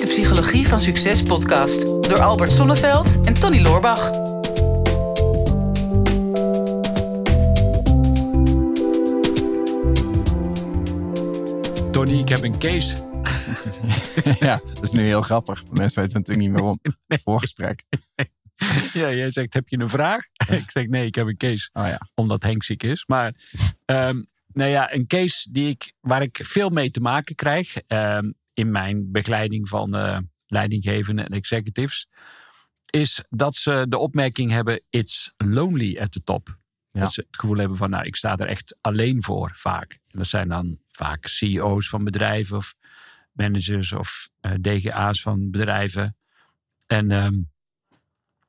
is 0.00 0.06
de 0.06 0.22
Psychologie 0.22 0.68
van 0.68 0.80
Succes 0.80 1.22
podcast 1.22 1.82
door 1.82 2.20
Albert 2.20 2.52
Sonneveld 2.52 3.20
en 3.24 3.34
Tony 3.34 3.60
Loorbach. 3.60 4.10
Tony, 11.90 12.18
ik 12.18 12.28
heb 12.28 12.42
een 12.42 12.58
case. 12.58 12.96
ja, 14.46 14.60
dat 14.74 14.82
is 14.82 14.90
nu 14.90 15.02
heel 15.02 15.22
grappig. 15.22 15.64
Mensen 15.70 16.02
weten 16.02 16.18
natuurlijk 16.18 16.48
niet 16.48 16.50
meer 16.50 16.62
om. 16.70 16.80
Voorgesprek. 17.24 17.82
Ja, 18.92 19.12
jij 19.12 19.30
zegt, 19.30 19.54
heb 19.54 19.68
je 19.68 19.78
een 19.78 19.88
vraag? 19.88 20.22
ik 20.62 20.70
zeg, 20.70 20.86
nee, 20.86 21.06
ik 21.06 21.14
heb 21.14 21.26
een 21.26 21.36
case. 21.36 21.70
Oh 21.72 21.86
ja. 21.86 22.08
Omdat 22.14 22.42
Henk 22.42 22.62
ziek 22.62 22.82
is. 22.82 23.04
Maar 23.06 23.34
um, 23.86 24.26
nou 24.52 24.70
ja, 24.70 24.94
een 24.94 25.06
case 25.06 25.52
die 25.52 25.68
ik, 25.68 25.92
waar 26.00 26.22
ik 26.22 26.40
veel 26.42 26.68
mee 26.68 26.90
te 26.90 27.00
maken 27.00 27.34
krijg... 27.34 27.76
Um, 27.88 28.38
in 28.60 28.70
mijn 28.70 29.10
begeleiding 29.10 29.68
van 29.68 29.96
uh, 29.96 30.18
leidinggevenden 30.46 31.24
en 31.26 31.32
executives... 31.32 32.08
is 32.90 33.24
dat 33.28 33.54
ze 33.54 33.86
de 33.88 33.98
opmerking 33.98 34.50
hebben, 34.50 34.82
it's 34.90 35.32
lonely 35.36 35.98
at 35.98 36.12
the 36.12 36.22
top. 36.22 36.58
Ja. 36.92 37.00
Dat 37.00 37.12
ze 37.12 37.20
het 37.20 37.40
gevoel 37.40 37.56
hebben 37.56 37.76
van, 37.76 37.90
nou, 37.90 38.04
ik 38.04 38.16
sta 38.16 38.36
er 38.36 38.46
echt 38.46 38.76
alleen 38.80 39.22
voor, 39.22 39.52
vaak. 39.54 39.92
En 39.92 40.18
dat 40.18 40.26
zijn 40.26 40.48
dan 40.48 40.78
vaak 40.88 41.26
CEO's 41.26 41.88
van 41.88 42.04
bedrijven 42.04 42.56
of 42.56 42.74
managers 43.32 43.92
of 43.92 44.28
uh, 44.40 44.52
DGA's 44.60 45.22
van 45.22 45.50
bedrijven. 45.50 46.16
En 46.86 47.10
um, 47.10 47.50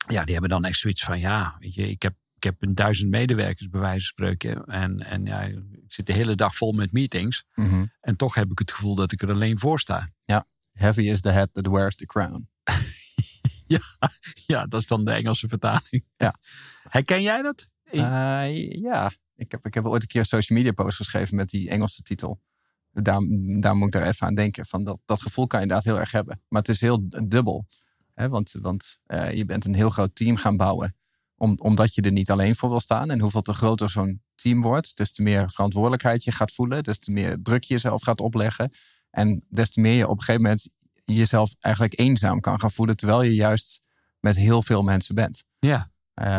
ja, 0.07 0.23
die 0.23 0.33
hebben 0.33 0.49
dan 0.49 0.65
echt 0.65 0.77
zoiets 0.77 1.03
van, 1.03 1.19
ja, 1.19 1.55
weet 1.59 1.73
je, 1.73 1.89
ik 1.89 2.01
heb, 2.01 2.15
ik 2.41 2.49
heb 2.49 2.61
een 2.61 2.75
duizend 2.75 3.09
medewerkers 3.09 3.69
bij 3.69 3.79
wijze 3.79 4.13
van 4.13 4.27
spreken. 4.27 4.65
En, 4.65 4.99
en 4.99 5.25
ja, 5.25 5.41
ik 5.41 5.61
zit 5.87 6.05
de 6.05 6.13
hele 6.13 6.35
dag 6.35 6.55
vol 6.55 6.71
met 6.71 6.91
meetings. 6.91 7.45
Mm 7.55 7.69
-hmm. 7.69 7.91
En 7.99 8.15
toch 8.15 8.35
heb 8.35 8.51
ik 8.51 8.59
het 8.59 8.71
gevoel 8.71 8.95
dat 8.95 9.11
ik 9.11 9.21
er 9.21 9.31
alleen 9.31 9.59
voor 9.59 9.79
sta. 9.79 10.09
Ja, 10.25 10.47
heavy 10.71 11.01
is 11.01 11.21
the 11.21 11.29
head 11.29 11.49
that 11.53 11.67
wears 11.67 11.95
the 11.95 12.05
crown. 12.05 12.49
ja, 13.67 13.79
ja, 14.45 14.65
dat 14.65 14.81
is 14.81 14.87
dan 14.87 15.05
de 15.05 15.11
Engelse 15.11 15.47
vertaling. 15.47 16.05
Ja. 16.17 16.35
Herken 16.89 17.21
jij 17.21 17.41
dat? 17.41 17.69
Uh, 17.91 18.71
ja, 18.71 19.11
ik 19.35 19.51
heb, 19.51 19.65
ik 19.65 19.73
heb 19.73 19.85
ooit 19.85 20.01
een 20.01 20.07
keer 20.07 20.19
een 20.19 20.25
social 20.25 20.57
media 20.57 20.71
post 20.71 20.97
geschreven 20.97 21.35
met 21.35 21.49
die 21.49 21.69
Engelse 21.69 22.03
titel. 22.03 22.41
Daar, 22.91 23.21
daar 23.59 23.75
moet 23.75 23.87
ik 23.87 23.93
daar 23.93 24.07
even 24.07 24.27
aan 24.27 24.35
denken. 24.35 24.65
Van 24.65 24.83
dat, 24.83 24.99
dat 25.05 25.21
gevoel 25.21 25.47
kan 25.47 25.59
je 25.59 25.65
inderdaad 25.65 25.91
heel 25.91 25.99
erg 25.99 26.11
hebben. 26.11 26.41
Maar 26.47 26.61
het 26.61 26.69
is 26.69 26.81
heel 26.81 27.09
dubbel. 27.23 27.67
Hè? 28.13 28.29
Want, 28.29 28.51
want 28.61 28.99
uh, 29.07 29.33
je 29.33 29.45
bent 29.45 29.65
een 29.65 29.75
heel 29.75 29.89
groot 29.89 30.15
team 30.15 30.35
gaan 30.35 30.57
bouwen. 30.57 30.95
Om, 31.41 31.55
omdat 31.57 31.95
je 31.95 32.01
er 32.01 32.11
niet 32.11 32.31
alleen 32.31 32.55
voor 32.55 32.69
wil 32.69 32.79
staan. 32.79 33.09
En 33.09 33.19
hoeveel 33.19 33.41
te 33.41 33.53
groter 33.53 33.89
zo'n 33.89 34.21
team 34.35 34.61
wordt, 34.61 34.97
des 34.97 35.11
te 35.11 35.21
meer 35.21 35.51
verantwoordelijkheid 35.51 36.23
je 36.23 36.31
gaat 36.31 36.51
voelen. 36.51 36.83
Des 36.83 36.99
te 36.99 37.11
meer 37.11 37.37
druk 37.41 37.63
je 37.63 37.73
jezelf 37.73 38.01
gaat 38.01 38.21
opleggen. 38.21 38.71
En 39.09 39.45
des 39.49 39.69
te 39.69 39.79
meer 39.79 39.95
je 39.95 40.07
op 40.07 40.17
een 40.17 40.23
gegeven 40.23 40.41
moment 40.41 40.67
jezelf 41.03 41.55
eigenlijk 41.59 41.99
eenzaam 41.99 42.39
kan 42.39 42.59
gaan 42.59 42.71
voelen. 42.71 42.95
Terwijl 42.95 43.21
je 43.21 43.33
juist 43.33 43.81
met 44.19 44.35
heel 44.35 44.61
veel 44.61 44.81
mensen 44.81 45.15
bent. 45.15 45.43
Ja. 45.59 45.91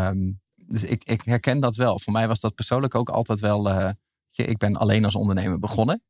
Um, 0.08 0.40
dus 0.54 0.82
ik, 0.82 1.04
ik, 1.04 1.22
herken 1.22 1.60
dat 1.60 1.76
wel. 1.76 1.98
Voor 1.98 2.12
mij 2.12 2.28
was 2.28 2.40
dat 2.40 2.54
persoonlijk 2.54 2.94
ook 2.94 3.08
altijd 3.08 3.40
wel. 3.40 3.68
Uh, 3.68 3.90
ik 4.30 4.58
ben 4.58 4.76
alleen 4.76 5.04
als 5.04 5.14
ondernemer 5.14 5.58
begonnen. 5.58 6.02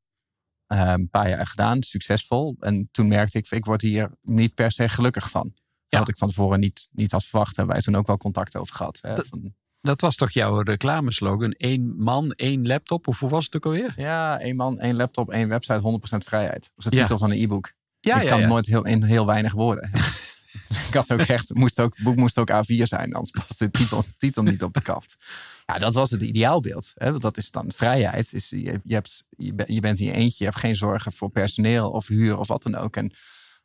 Uh, 0.69 0.81
een 0.81 1.11
paar 1.11 1.29
jaar 1.29 1.47
gedaan, 1.47 1.83
succesvol. 1.83 2.57
En 2.61 2.89
toen 2.91 3.09
merkte 3.09 3.39
ik, 3.39 3.51
ik 3.51 3.65
word 3.65 3.83
hier 3.83 4.11
niet 4.23 4.55
per 4.55 4.73
se 4.73 4.89
gelukkig 4.89 5.31
van. 5.31 5.53
Ja. 5.93 5.99
Wat 5.99 6.09
ik 6.09 6.17
van 6.17 6.29
tevoren 6.29 6.61
niet, 6.61 6.89
niet 6.91 7.13
had 7.13 7.25
verwacht. 7.25 7.57
Hebben 7.57 7.75
wij 7.75 7.85
toen 7.85 7.97
ook 7.97 8.07
wel 8.07 8.17
contact 8.17 8.57
over 8.57 8.75
gehad. 8.75 8.99
Hè, 9.03 9.15
dat, 9.15 9.27
van, 9.27 9.55
dat 9.81 10.01
was 10.01 10.17
toch 10.17 10.31
jouw 10.31 10.61
reclameslogan? 10.61 11.55
Eén 11.57 11.95
man, 11.99 12.33
één 12.33 12.67
laptop. 12.67 13.09
Of 13.09 13.21
hoe 13.21 13.31
was 13.31 13.45
het 13.45 13.57
ook 13.57 13.65
alweer? 13.65 13.95
ja, 13.97 14.41
één 14.41 14.57
man, 14.57 14.79
één 14.79 14.97
laptop, 14.97 15.31
één 15.31 15.49
website, 15.49 15.81
100% 15.81 16.19
vrijheid. 16.19 16.61
Dat 16.61 16.71
was 16.75 16.85
de 16.85 16.97
Ja. 16.97 17.01
titel 17.01 17.19
van 17.19 17.31
een 17.31 17.43
e-book. 17.43 17.73
Ja, 18.01 18.17
ik 18.17 18.23
ja, 18.23 18.29
kan 18.29 18.41
ja. 18.41 18.47
nooit 18.47 18.67
heel, 18.67 18.85
in 18.85 19.03
heel 19.03 19.27
weinig 19.27 19.53
woorden. 19.53 19.91
ik 20.89 20.95
had 20.95 21.13
ook 21.13 21.21
echt, 21.21 21.55
moest 21.55 21.81
ook, 21.81 21.95
het 21.95 22.05
boek 22.05 22.17
moest 22.17 22.39
ook 22.39 22.51
A4 22.51 22.83
zijn, 22.83 23.13
anders 23.13 23.31
past 23.31 23.59
de 23.59 23.71
titel, 23.71 24.05
titel 24.19 24.43
niet 24.43 24.63
op 24.63 24.75
de 24.75 24.81
kaft. 24.83 25.17
Ja, 25.67 25.79
dat 25.79 25.95
was 25.95 26.11
het 26.11 26.21
ideaalbeeld. 26.21 26.93
Hè? 26.95 27.11
Want 27.11 27.23
dat 27.23 27.37
is 27.37 27.51
dan 27.51 27.73
vrijheid. 27.75 28.33
Is, 28.33 28.49
je, 28.49 28.81
je, 28.85 28.95
hebt, 28.95 29.25
je 29.67 29.81
bent 29.81 30.01
in 30.01 30.07
je 30.07 30.13
eentje, 30.13 30.37
je 30.39 30.45
hebt 30.45 30.59
geen 30.59 30.77
zorgen 30.77 31.13
voor 31.13 31.31
personeel 31.31 31.91
of 31.91 32.07
huur 32.07 32.39
of 32.39 32.49
wat 32.49 32.63
dan 32.63 32.75
ook. 32.75 32.97
En 32.97 33.13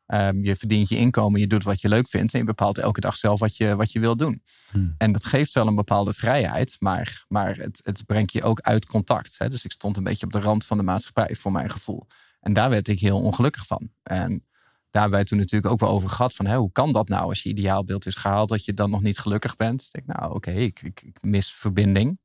ehm, 0.08 0.44
je 0.44 0.56
verdient 0.56 0.90
je 0.90 0.98
inkomen, 0.98 1.40
je 1.40 1.48
doet 1.48 1.64
wat 1.64 1.82
je 1.82 1.90
leuk 1.90 2.08
vindt 2.08 2.34
en 2.34 2.40
je 2.40 2.46
bepaalt 2.46 2.78
elke 2.78 3.00
dag 3.00 3.16
zelf 3.16 3.40
wat 3.40 3.58
je, 3.58 3.76
wat 3.76 3.92
je 3.92 4.00
wil 4.00 4.18
doen. 4.18 4.44
Hmm. 4.72 4.96
En 4.98 5.12
dat 5.12 5.26
geeft 5.26 5.54
wel 5.54 5.68
een 5.68 5.76
bepaalde 5.76 6.14
vrijheid, 6.14 6.76
maar, 6.80 7.26
maar 7.28 7.56
het, 7.58 7.80
het 7.84 8.06
brengt 8.06 8.32
je 8.32 8.44
ook 8.44 8.62
uit 8.62 8.86
contact. 8.86 9.36
Hè? 9.38 9.50
Dus 9.50 9.66
ik 9.66 9.72
stond 9.72 9.98
een 9.98 10.04
beetje 10.04 10.26
op 10.26 10.32
de 10.32 10.40
rand 10.40 10.66
van 10.66 10.78
de 10.78 10.84
maatschappij, 10.84 11.36
voor 11.36 11.52
mijn 11.52 11.70
gevoel. 11.70 12.08
En 12.40 12.54
daar 12.54 12.70
werd 12.70 12.88
ik 12.88 13.00
heel 13.00 13.22
ongelukkig 13.22 13.66
van. 13.66 13.90
En 14.04 14.46
daar 14.90 15.02
hebben 15.02 15.20
wij 15.20 15.24
toen 15.24 15.38
natuurlijk 15.38 15.72
ook 15.72 15.80
wel 15.80 15.90
over 15.90 16.10
gehad 16.10 16.34
van 16.34 16.46
hè, 16.46 16.58
hoe 16.58 16.72
kan 16.72 16.94
dat 16.94 17.08
nou 17.08 17.24
als 17.24 17.44
je 17.44 17.50
ideaalbeeld 17.50 18.06
is 18.06 18.16
gehaald 18.16 18.50
dat 18.50 18.66
je 18.66 18.74
dan 18.74 18.90
nog 18.90 19.02
niet 19.02 19.18
gelukkig 19.18 19.56
bent. 19.56 19.90
Ik 19.92 20.06
denk, 20.06 20.20
nou 20.20 20.34
oké, 20.34 20.52
ik, 20.52 20.82
ik, 20.82 21.02
ik 21.02 21.22
mis 21.22 21.54
verbinding. 21.54 22.20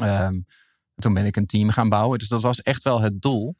Ehm, 0.00 0.40
toen 0.94 1.14
ben 1.14 1.26
ik 1.26 1.36
een 1.36 1.46
team 1.46 1.70
gaan 1.70 1.88
bouwen. 1.88 2.18
Dus 2.18 2.28
dat 2.28 2.42
was 2.42 2.62
echt 2.62 2.82
wel 2.82 3.00
het 3.00 3.22
doel 3.22 3.56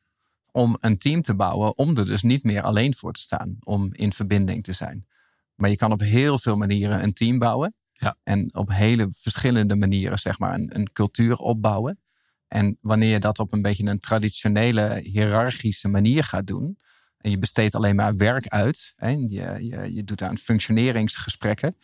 om 0.56 0.76
een 0.80 0.98
team 0.98 1.22
te 1.22 1.34
bouwen 1.34 1.78
om 1.78 1.96
er 1.96 2.06
dus 2.06 2.22
niet 2.22 2.42
meer 2.42 2.62
alleen 2.62 2.94
voor 2.94 3.12
te 3.12 3.20
staan, 3.20 3.56
om 3.62 3.88
in 3.92 4.12
verbinding 4.12 4.64
te 4.64 4.72
zijn. 4.72 5.06
Maar 5.54 5.70
je 5.70 5.76
kan 5.76 5.92
op 5.92 6.00
heel 6.00 6.38
veel 6.38 6.56
manieren 6.56 7.02
een 7.02 7.12
team 7.12 7.38
bouwen. 7.38 7.74
Ja. 7.92 8.16
En 8.22 8.54
op 8.54 8.70
hele 8.72 9.08
verschillende 9.10 9.74
manieren 9.74 10.18
zeg 10.18 10.38
maar 10.38 10.54
een, 10.54 10.76
een 10.76 10.92
cultuur 10.92 11.36
opbouwen. 11.36 12.00
En 12.48 12.78
wanneer 12.80 13.10
je 13.10 13.18
dat 13.18 13.38
op 13.38 13.52
een 13.52 13.62
beetje 13.62 13.86
een 13.86 13.98
traditionele, 13.98 15.00
hiërarchische 15.02 15.88
manier 15.88 16.24
gaat 16.24 16.46
doen. 16.46 16.78
En 17.18 17.30
je 17.30 17.38
besteedt 17.38 17.74
alleen 17.74 17.96
maar 17.96 18.16
werk 18.16 18.48
uit. 18.48 18.92
Hè, 18.96 19.08
je, 19.08 19.56
je, 19.58 19.94
je 19.94 20.04
doet 20.04 20.22
aan 20.22 20.38
functioneringsgesprekken. 20.38 21.76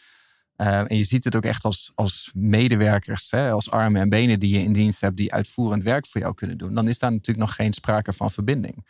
Uh, 0.63 0.79
en 0.79 0.97
je 0.97 1.05
ziet 1.05 1.25
het 1.25 1.37
ook 1.37 1.45
echt 1.45 1.65
als, 1.65 1.93
als 1.95 2.31
medewerkers, 2.35 3.31
hè, 3.31 3.51
als 3.51 3.71
armen 3.71 4.01
en 4.01 4.09
benen 4.09 4.41
die 4.41 4.59
je 4.59 4.65
in 4.65 4.73
dienst 4.73 5.01
hebt, 5.01 5.17
die 5.17 5.33
uitvoerend 5.33 5.83
werk 5.83 6.07
voor 6.07 6.21
jou 6.21 6.35
kunnen 6.35 6.59
doen. 6.59 6.75
Dan 6.75 6.89
is 6.89 6.99
daar 6.99 7.11
natuurlijk 7.11 7.47
nog 7.47 7.55
geen 7.55 7.73
sprake 7.73 8.13
van 8.13 8.31
verbinding. 8.31 8.75
En 8.77 8.85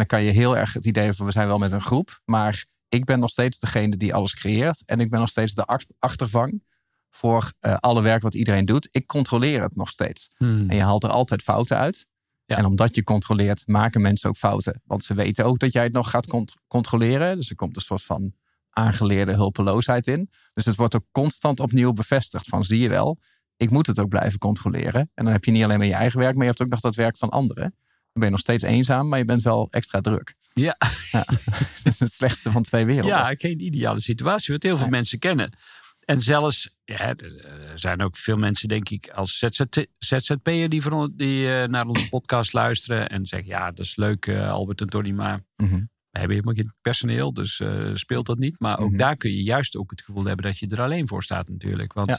dan 0.00 0.06
kan 0.06 0.22
je 0.22 0.30
heel 0.30 0.56
erg 0.56 0.72
het 0.72 0.84
idee 0.84 1.12
van 1.12 1.26
we 1.26 1.32
zijn 1.32 1.46
wel 1.46 1.58
met 1.58 1.72
een 1.72 1.80
groep, 1.80 2.20
maar 2.24 2.64
ik 2.88 3.04
ben 3.04 3.18
nog 3.18 3.30
steeds 3.30 3.58
degene 3.58 3.96
die 3.96 4.14
alles 4.14 4.34
creëert. 4.34 4.82
En 4.86 5.00
ik 5.00 5.10
ben 5.10 5.20
nog 5.20 5.28
steeds 5.28 5.54
de 5.54 5.64
ach- 5.64 5.84
achtervang 5.98 6.62
voor 7.10 7.52
uh, 7.60 7.74
alle 7.74 8.02
werk 8.02 8.22
wat 8.22 8.34
iedereen 8.34 8.64
doet. 8.64 8.88
Ik 8.90 9.06
controleer 9.06 9.62
het 9.62 9.76
nog 9.76 9.88
steeds. 9.88 10.30
Hmm. 10.36 10.70
En 10.70 10.76
je 10.76 10.82
haalt 10.82 11.04
er 11.04 11.10
altijd 11.10 11.42
fouten 11.42 11.76
uit. 11.76 12.06
Ja. 12.46 12.56
En 12.56 12.64
omdat 12.64 12.94
je 12.94 13.04
controleert, 13.04 13.66
maken 13.66 14.00
mensen 14.00 14.28
ook 14.28 14.36
fouten. 14.36 14.80
Want 14.84 15.04
ze 15.04 15.14
weten 15.14 15.44
ook 15.44 15.58
dat 15.58 15.72
jij 15.72 15.82
het 15.82 15.92
nog 15.92 16.10
gaat 16.10 16.26
cont- 16.26 16.54
controleren. 16.66 17.36
Dus 17.36 17.50
er 17.50 17.56
komt 17.56 17.76
een 17.76 17.82
soort 17.82 18.02
van 18.02 18.32
aangeleerde 18.74 19.32
hulpeloosheid 19.32 20.06
in. 20.06 20.30
Dus 20.54 20.64
het 20.64 20.76
wordt 20.76 20.94
ook 20.94 21.06
constant 21.12 21.60
opnieuw 21.60 21.92
bevestigd. 21.92 22.48
Van 22.48 22.64
zie 22.64 22.78
je 22.78 22.88
wel, 22.88 23.18
ik 23.56 23.70
moet 23.70 23.86
het 23.86 23.98
ook 23.98 24.08
blijven 24.08 24.38
controleren. 24.38 25.10
En 25.14 25.24
dan 25.24 25.32
heb 25.32 25.44
je 25.44 25.50
niet 25.50 25.64
alleen 25.64 25.78
maar 25.78 25.86
je 25.86 25.94
eigen 25.94 26.18
werk, 26.18 26.34
maar 26.34 26.42
je 26.42 26.50
hebt 26.50 26.62
ook 26.62 26.68
nog 26.68 26.80
dat 26.80 26.94
werk 26.94 27.16
van 27.16 27.30
anderen. 27.30 27.62
Dan 27.62 28.22
ben 28.22 28.24
je 28.24 28.30
nog 28.30 28.40
steeds 28.40 28.64
eenzaam, 28.64 29.08
maar 29.08 29.18
je 29.18 29.24
bent 29.24 29.42
wel 29.42 29.68
extra 29.70 30.00
druk. 30.00 30.34
Ja. 30.52 30.76
ja. 31.10 31.24
Dat 31.82 31.92
is 31.92 32.00
het 32.00 32.12
slechtste 32.12 32.50
van 32.50 32.62
twee 32.62 32.84
werelden. 32.84 33.16
Ja, 33.16 33.34
geen 33.38 33.60
ideale 33.60 34.00
situatie, 34.00 34.52
wat 34.52 34.62
heel 34.62 34.78
veel 34.78 34.88
mensen 34.88 35.18
kennen. 35.18 35.52
En 36.04 36.20
zelfs, 36.20 36.76
ja, 36.84 36.98
er 36.98 37.72
zijn 37.74 38.02
ook 38.02 38.16
veel 38.16 38.36
mensen, 38.36 38.68
denk 38.68 38.88
ik, 38.88 39.08
als 39.08 39.38
ZZT 39.38 39.86
ZZP'er 39.98 40.68
die, 40.68 40.82
van, 40.82 41.12
die 41.16 41.46
uh, 41.46 41.64
naar 41.64 41.86
onze 41.86 42.08
podcast 42.16 42.52
luisteren 42.52 43.08
en 43.08 43.26
zeggen: 43.26 43.48
Ja, 43.48 43.70
dat 43.70 43.84
is 43.84 43.96
leuk, 43.96 44.26
uh, 44.26 44.50
Albert 44.50 44.80
en 44.80 44.86
Tony, 44.86 45.10
maar 45.10 45.40
Mm-hmm. 45.56 45.92
We 46.14 46.20
hebben 46.20 46.36
helemaal 46.36 46.54
geen 46.64 46.74
personeel, 46.80 47.32
dus 47.32 47.60
uh, 47.60 47.90
speelt 47.94 48.26
dat 48.26 48.38
niet. 48.38 48.60
Maar 48.60 48.78
ook 48.78 48.88
Mhm. 48.88 48.96
daar 48.98 49.16
kun 49.16 49.30
je 49.30 49.42
juist 49.42 49.76
ook 49.76 49.90
het 49.90 50.02
gevoel 50.02 50.24
hebben 50.24 50.44
dat 50.44 50.58
je 50.58 50.66
er 50.68 50.80
alleen 50.80 51.08
voor 51.08 51.22
staat, 51.22 51.48
natuurlijk. 51.48 51.92
Want 51.92 52.08
ja, 52.08 52.18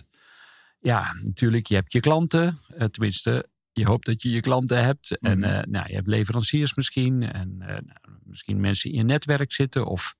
Ja. 0.79 1.13
natuurlijk, 1.23 1.67
je 1.67 1.75
hebt 1.75 1.93
je 1.93 1.99
klanten, 1.99 2.59
uh, 2.77 2.83
tenminste. 2.85 3.49
Je 3.71 3.85
hoopt 3.85 4.05
dat 4.05 4.21
je 4.21 4.29
je 4.29 4.39
klanten 4.39 4.83
hebt. 4.83 5.17
En 5.17 5.39
Mhm. 5.39 5.49
uh, 5.49 5.61
nou, 5.61 5.87
je 5.87 5.95
hebt 5.95 6.07
leveranciers 6.07 6.73
misschien. 6.75 7.31
En 7.31 7.57
nou, 7.57 7.81
misschien 8.23 8.59
mensen 8.59 8.91
in 8.91 8.97
je 8.97 9.03
netwerk 9.03 9.53
zitten. 9.53 9.85
Of 9.85 10.15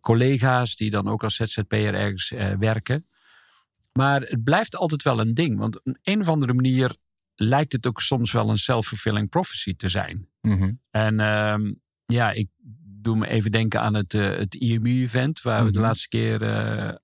collega's 0.00 0.76
die 0.76 0.90
dan 0.90 1.08
ook 1.08 1.22
als 1.22 1.34
ZZP'er 1.36 1.94
ergens 1.94 2.30
werken. 2.58 3.06
Maar 3.92 4.20
het 4.20 4.44
blijft 4.44 4.76
altijd 4.76 5.02
wel 5.02 5.20
een 5.20 5.34
ding. 5.34 5.58
Want 5.58 5.76
op 5.84 5.96
een, 6.02 6.20
of 6.20 6.28
andere 6.28 6.54
manier 6.54 6.96
lijkt 7.34 7.72
het 7.72 7.86
ook 7.86 8.00
soms 8.00 8.32
wel 8.32 8.50
een 8.50 8.58
self-fulfilling 8.58 9.28
prophecy 9.28 9.76
te 9.76 9.88
zijn. 9.88 10.28
Mm-hmm. 10.40 10.80
En 10.90 11.18
uh, 11.18 11.56
ja, 12.12 12.32
ik 12.32 12.48
doe 13.02 13.16
me 13.16 13.28
even 13.28 13.52
denken 13.52 13.80
aan 13.80 13.94
het, 13.94 14.14
uh, 14.14 14.36
het 14.36 14.54
IMU-event. 14.54 15.42
Waar 15.42 15.52
mm-hmm. 15.52 15.66
we 15.66 15.78
de 15.78 15.84
laatste 15.84 16.08
keer 16.08 16.42
uh, 16.42 16.94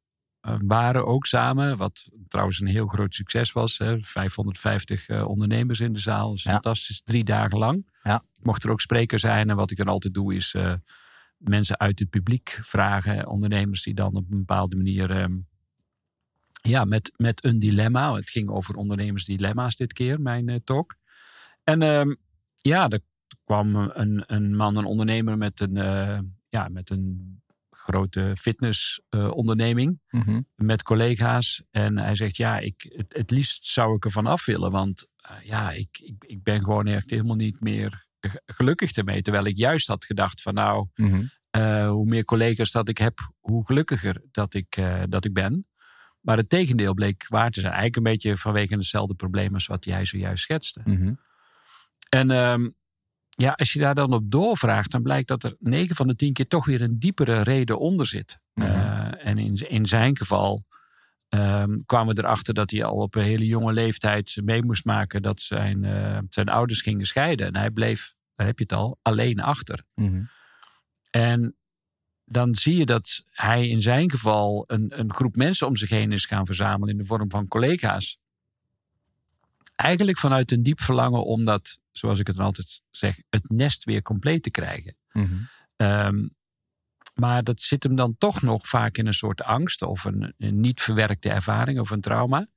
waren 0.66 1.06
ook 1.06 1.26
samen. 1.26 1.76
Wat 1.76 2.08
trouwens 2.28 2.60
een 2.60 2.66
heel 2.66 2.86
groot 2.86 3.14
succes 3.14 3.52
was. 3.52 3.78
Hè? 3.78 4.02
550 4.02 5.08
uh, 5.08 5.28
ondernemers 5.28 5.80
in 5.80 5.92
de 5.92 5.98
zaal. 5.98 6.28
Dat 6.28 6.36
is 6.36 6.42
Ja. 6.42 6.52
fantastisch. 6.52 7.02
Drie 7.02 7.24
dagen 7.24 7.58
lang. 7.58 7.90
Ja. 8.02 8.24
Ik 8.38 8.44
mocht 8.44 8.64
er 8.64 8.70
ook 8.70 8.80
spreker 8.80 9.18
zijn. 9.18 9.50
En 9.50 9.56
wat 9.56 9.70
ik 9.70 9.76
dan 9.76 9.88
altijd 9.88 10.14
doe 10.14 10.34
is 10.34 10.56
mensen 11.36 11.78
uit 11.78 11.98
het 11.98 12.10
publiek 12.10 12.58
vragen. 12.62 13.26
Ondernemers 13.26 13.82
die 13.82 13.94
dan 13.94 14.14
op 14.14 14.30
een 14.30 14.38
bepaalde 14.38 14.76
manier... 14.76 15.22
Um, 15.22 15.46
ja, 16.68 16.84
met, 16.84 17.12
met 17.16 17.44
een 17.44 17.58
dilemma. 17.58 18.14
Het 18.14 18.30
ging 18.30 18.48
over 18.48 18.74
ondernemersdilemma's 18.74 19.76
dit 19.76 19.92
keer, 19.92 20.20
mijn 20.20 20.60
talk. 20.64 20.96
En 21.64 21.82
um, 21.82 22.16
ja, 22.60 22.88
er 22.88 23.00
kwam 23.44 23.74
een, 23.76 24.24
een 24.26 24.56
man, 24.56 24.76
een 24.76 24.84
ondernemer 24.84 25.38
met 25.38 25.60
een, 25.60 25.76
uh, 25.76 26.18
ja, 26.48 26.68
met 26.68 26.90
een 26.90 27.38
grote 27.70 28.36
fitnessonderneming 28.38 30.00
Mhm. 30.10 30.40
met 30.54 30.82
collega's. 30.82 31.64
En 31.70 31.98
hij 31.98 32.14
zegt, 32.14 32.36
ja, 32.36 32.58
ik, 32.58 32.92
het, 32.96 33.14
het 33.16 33.30
liefst 33.30 33.66
zou 33.66 33.96
ik 33.96 34.04
ervan 34.04 34.26
af 34.26 34.44
willen. 34.44 34.70
Want 34.70 35.06
eh, 35.16 35.36
ja, 35.42 35.70
ik, 35.70 35.98
ik, 35.98 36.24
ik 36.26 36.42
ben 36.42 36.62
gewoon 36.62 36.86
echt 36.86 37.10
helemaal 37.10 37.36
niet 37.36 37.60
meer 37.60 38.06
gelukkig 38.46 38.92
ermee. 38.92 39.22
Terwijl 39.22 39.44
ik 39.44 39.56
juist 39.56 39.86
had 39.86 40.04
gedacht 40.04 40.42
van 40.42 40.54
nou, 40.54 40.86
Mhm. 40.94 41.22
eh, 41.50 41.88
hoe 41.88 42.06
meer 42.06 42.24
collega's 42.24 42.70
dat 42.70 42.88
ik 42.88 42.98
heb, 42.98 43.32
hoe 43.40 43.66
gelukkiger 43.66 44.22
dat 44.30 44.54
ik, 44.54 44.76
eh, 44.76 45.02
dat 45.08 45.24
ik 45.24 45.32
ben. 45.32 45.66
Maar 46.20 46.36
het 46.36 46.48
tegendeel 46.48 46.94
bleek 46.94 47.24
waar 47.28 47.50
te 47.50 47.60
zijn. 47.60 47.72
Eigenlijk 47.72 48.06
een 48.06 48.12
beetje 48.12 48.36
vanwege 48.36 48.74
hetzelfde 48.74 49.14
probleem 49.14 49.54
als 49.54 49.66
wat 49.66 49.84
jij 49.84 50.04
zojuist 50.04 50.42
schetste. 50.42 50.80
Mhm. 50.84 51.12
En 52.08 52.30
ehm, 52.30 52.68
ja, 53.36 53.52
als 53.52 53.72
je 53.72 53.78
daar 53.78 53.94
dan 53.94 54.12
op 54.12 54.31
doorvraagt, 54.31 54.90
dan 54.90 55.02
blijkt 55.02 55.28
dat 55.28 55.44
er 55.44 55.56
9 55.58 55.96
van 55.96 56.06
de 56.06 56.16
10 56.16 56.32
keer 56.32 56.48
toch 56.48 56.64
weer 56.64 56.82
een 56.82 56.98
diepere 56.98 57.42
reden 57.42 57.78
onder 57.78 58.06
zit. 58.06 58.40
Eh, 58.54 59.26
en 59.26 59.38
in, 59.38 59.54
in 59.54 59.86
zijn 59.86 60.16
geval 60.16 60.64
ehm, 61.28 61.78
kwamen 61.86 62.14
we 62.14 62.22
erachter 62.22 62.54
dat 62.54 62.70
hij 62.70 62.84
al 62.84 62.96
op 62.96 63.14
een 63.14 63.22
hele 63.22 63.46
jonge 63.46 63.72
leeftijd 63.72 64.40
mee 64.44 64.62
moest 64.62 64.84
maken 64.84 65.22
dat 65.22 65.40
zijn, 65.40 65.84
eh, 65.84 66.19
zijn 66.28 66.48
ouders 66.48 66.81
gingen 66.81 67.06
scheiden. 67.06 67.46
En 67.46 67.56
hij 67.56 67.70
bleef, 67.70 68.14
daar 68.34 68.46
heb 68.46 68.58
je 68.58 68.64
het 68.64 68.72
al, 68.72 68.98
alleen 69.02 69.40
achter. 69.40 69.84
Mhm. 69.94 70.22
En 71.10 71.56
dan 72.25 72.54
zie 72.54 72.76
je 72.76 72.86
dat 72.86 73.25
hij 73.31 73.69
in 73.69 73.82
zijn 73.82 74.10
geval 74.10 74.64
een, 74.66 74.98
een 74.98 75.14
groep 75.14 75.36
mensen 75.36 75.66
om 75.66 75.76
zich 75.76 75.90
heen 75.90 76.12
is 76.12 76.26
gaan 76.26 76.46
verzamelen 76.46 76.88
in 76.88 76.98
de 76.98 77.06
vorm 77.06 77.31
van 77.31 77.48
collega's. 77.48 78.19
Eigenlijk 79.75 80.19
vanuit 80.19 80.52
een 80.52 80.62
diep 80.62 80.81
verlangen 80.81 81.25
om 81.25 81.44
dat, 81.44 81.81
zoals 81.96 82.19
ik 82.19 82.26
het 82.26 82.38
altijd 82.38 82.82
zeg, 82.91 83.17
het 83.31 83.50
nest 83.50 83.85
weer 83.85 84.02
compleet 84.02 84.43
te 84.43 84.50
krijgen. 84.50 84.96
Mhm. 85.12 85.35
Ehm, 85.76 86.29
maar 87.14 87.44
dat 87.44 87.61
zit 87.61 87.82
hem 87.82 87.96
dan 87.96 88.19
toch 88.19 88.43
nog 88.43 88.69
vaak 88.69 88.96
in 88.96 89.06
een 89.06 89.14
soort 89.14 89.43
angst 89.43 89.82
of 89.82 90.05
een, 90.05 90.35
een 90.38 90.61
niet 90.61 90.81
verwerkte 90.81 91.31
ervaring 91.31 91.81
of 91.81 91.91
een 91.91 92.00
trauma. 92.00 92.49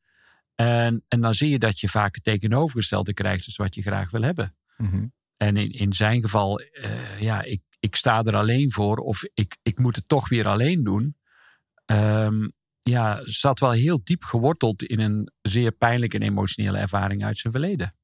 En, 0.56 1.04
en 1.07 1.22
dan 1.22 1.34
zie 1.34 1.50
je 1.50 1.60
dat 1.60 1.80
je 1.80 1.89
vaak 1.89 2.16
het 2.16 2.24
tegenovergestelde 2.24 3.13
krijgt 3.13 3.45
als 3.45 3.56
wat 3.56 3.75
je 3.75 3.81
graag 3.81 4.12
wil 4.12 4.22
hebben. 4.22 4.56
Mhm. 4.78 5.06
En 5.38 5.57
in, 5.57 5.72
in 5.72 5.94
zijn 5.94 6.22
geval, 6.22 6.60
eh, 6.60 7.22
ja, 7.22 7.42
ik, 7.42 7.62
ik 7.80 7.95
sta 7.95 8.24
er 8.24 8.36
alleen 8.36 8.72
voor 8.72 8.98
of 8.98 9.24
ik, 9.34 9.57
ik 9.62 9.80
moet 9.80 9.95
het 9.95 10.07
toch 10.07 10.30
weer 10.30 10.48
alleen 10.48 10.84
doen. 10.84 11.16
Ehm, 11.86 12.48
ja, 12.81 13.22
zat 13.24 13.60
wel 13.60 13.72
heel 13.72 14.00
diep 14.04 14.24
geworteld 14.24 14.84
in 14.84 15.00
een 15.00 15.31
zeer 15.42 15.72
pijnlijke 15.72 16.18
en 16.18 16.24
emotionele 16.24 16.78
ervaring 16.78 17.24
uit 17.24 17.38
zijn 17.38 17.54
verleden. 17.54 17.95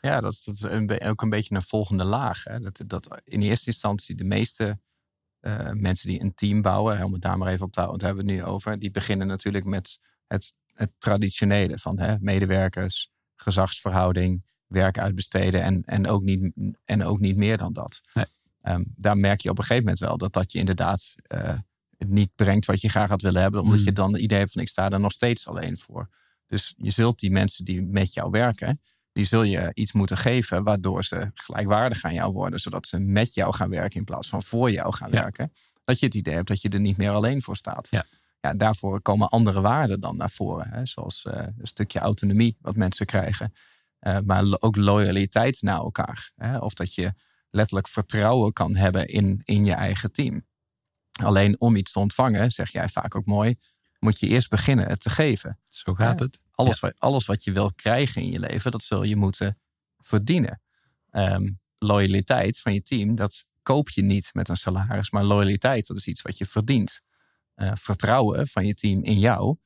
Ja, 0.00 0.20
dat, 0.20 0.32
is- 0.32 0.44
dat 0.44 0.54
is 0.54 0.62
een 0.62 1.00
ook 1.02 1.22
een 1.22 1.30
beetje 1.30 1.54
een 1.54 1.62
volgende 1.62 2.04
laag. 2.04 2.44
Hè? 2.44 2.60
Dat, 2.60 2.82
dat 2.86 3.20
in 3.24 3.42
eerste 3.42 3.66
instantie 3.66 4.14
de 4.14 4.24
meeste 4.24 4.78
eh, 5.40 5.70
mensen 5.70 6.08
die 6.08 6.20
een 6.20 6.34
team 6.34 6.62
bouwen, 6.62 7.02
om 7.04 7.12
het 7.12 7.22
daar 7.22 7.38
maar 7.38 7.48
even 7.52 7.66
op 7.66 7.72
te 7.72 7.80
houden, 7.80 8.00
want 8.00 8.00
daar 8.00 8.08
hebben 8.08 8.26
we 8.26 8.40
het 8.40 8.48
nu 8.48 8.54
over, 8.54 8.78
die 8.78 8.90
beginnen 8.90 9.26
natuurlijk 9.26 9.64
met 9.64 9.98
het, 10.26 10.52
het 10.72 10.90
traditionele 10.98 11.78
van 11.78 11.98
hè, 11.98 12.16
medewerkers, 12.20 13.10
gezagsverhouding, 13.36 14.44
werk 14.66 14.98
uitbesteden 14.98 15.62
en, 15.62 15.82
en, 15.84 16.06
ook 16.06 16.22
niet, 16.22 16.52
en 16.84 17.04
ook 17.04 17.18
niet 17.20 17.36
meer 17.36 17.58
dan 17.58 17.72
dat. 17.72 18.00
Nee. 18.14 18.24
Ehm, 18.62 18.82
daar 18.96 19.18
merk 19.18 19.40
je 19.40 19.50
op 19.50 19.58
een 19.58 19.64
gegeven 19.64 19.82
moment 19.84 20.00
wel 20.02 20.16
dat 20.18 20.32
dat 20.32 20.52
je 20.52 20.58
inderdaad 20.58 21.14
eh, 21.22 21.58
het 21.96 22.08
niet 22.08 22.30
brengt 22.34 22.66
wat 22.66 22.80
je 22.80 22.88
graag 22.88 23.08
had 23.08 23.22
willen 23.22 23.42
hebben, 23.42 23.60
omdat 23.60 23.78
Mm. 23.78 23.84
je 23.84 23.92
dan 23.92 24.12
het 24.12 24.22
idee 24.22 24.38
hebt 24.38 24.52
van 24.52 24.62
ik 24.62 24.68
sta 24.68 24.90
er 24.90 25.00
nog 25.00 25.12
steeds 25.12 25.48
alleen 25.48 25.78
voor. 25.78 26.08
Dus 26.46 26.74
je 26.76 26.90
zult 26.90 27.18
die 27.18 27.30
mensen 27.30 27.64
die 27.64 27.82
met 27.82 28.12
jou 28.14 28.30
werken, 28.30 28.80
die 29.12 29.24
zul 29.24 29.42
je 29.42 29.70
iets 29.74 29.92
moeten 29.92 30.16
geven 30.18 30.62
waardoor 30.64 31.04
ze 31.04 31.30
gelijkwaardig 31.34 32.04
aan 32.04 32.14
jou 32.14 32.32
worden, 32.32 32.60
zodat 32.60 32.86
ze 32.86 32.98
met 32.98 33.34
jou 33.34 33.54
gaan 33.54 33.70
werken 33.70 33.98
in 33.98 34.04
plaats 34.04 34.28
van 34.28 34.42
voor 34.42 34.70
jou 34.70 34.94
gaan 34.94 35.10
Ja. 35.12 35.20
werken. 35.22 35.52
Dat 35.84 35.98
je 36.00 36.06
het 36.06 36.14
idee 36.14 36.34
hebt 36.34 36.48
dat 36.48 36.62
je 36.62 36.68
er 36.68 36.80
niet 36.80 36.96
meer 36.96 37.10
alleen 37.10 37.42
voor 37.42 37.56
staat. 37.56 37.86
Ja. 37.90 38.04
Ja, 38.40 38.54
daarvoor 38.54 39.02
komen 39.02 39.28
andere 39.28 39.60
waarden 39.60 40.00
dan 40.00 40.16
naar 40.16 40.30
voren, 40.30 40.68
hè? 40.70 40.86
zoals 40.86 41.24
eh, 41.24 41.46
een 41.58 41.66
stukje 41.66 41.98
autonomie 41.98 42.56
wat 42.60 42.76
mensen 42.76 43.06
krijgen, 43.06 43.52
Eh, 43.98 44.18
maar 44.24 44.44
ook 44.60 44.76
loyaliteit 44.76 45.62
naar 45.62 45.78
elkaar. 45.78 46.30
Hè? 46.36 46.58
Of 46.58 46.74
dat 46.74 46.94
je 46.94 47.12
letterlijk 47.50 47.88
vertrouwen 47.88 48.52
kan 48.52 48.76
hebben 48.76 49.06
in, 49.06 49.40
in 49.44 49.64
je 49.64 49.72
eigen 49.72 50.12
team. 50.12 50.46
Alleen 51.22 51.60
om 51.60 51.76
iets 51.76 51.92
te 51.92 51.98
ontvangen, 51.98 52.50
zeg 52.50 52.70
jij 52.72 52.88
vaak 52.88 53.14
ook 53.14 53.26
mooi, 53.26 53.56
moet 53.98 54.20
je 54.20 54.26
eerst 54.26 54.50
beginnen 54.50 54.88
het 54.88 55.00
te 55.00 55.10
geven. 55.10 55.58
Zo 55.70 55.94
gaat 55.94 56.20
het. 56.20 56.40
Alles, 56.50 56.80
wat, 56.80 56.94
alles 56.98 57.26
wat 57.26 57.44
je 57.44 57.52
wil 57.52 57.72
krijgen 57.74 58.22
in 58.22 58.30
je 58.30 58.38
leven, 58.38 58.70
dat 58.70 58.82
zul 58.82 59.02
je 59.02 59.16
moeten 59.16 59.58
verdienen. 59.98 60.60
Ehm, 61.10 61.50
loyaliteit 61.78 62.60
van 62.60 62.74
je 62.74 62.82
team, 62.82 63.14
dat 63.14 63.46
koop 63.62 63.88
je 63.88 64.02
niet 64.02 64.30
met 64.32 64.48
een 64.48 64.56
salaris, 64.56 65.10
maar 65.10 65.24
loyaliteit, 65.24 65.86
dat 65.86 65.96
is 65.96 66.06
iets 66.06 66.22
wat 66.22 66.38
je 66.38 66.46
verdient. 66.46 67.00
Eh, 67.54 67.72
vertrouwen 67.74 68.48
van 68.48 68.66
je 68.66 68.74
team 68.74 69.02
in 69.02 69.18
jou, 69.18 69.56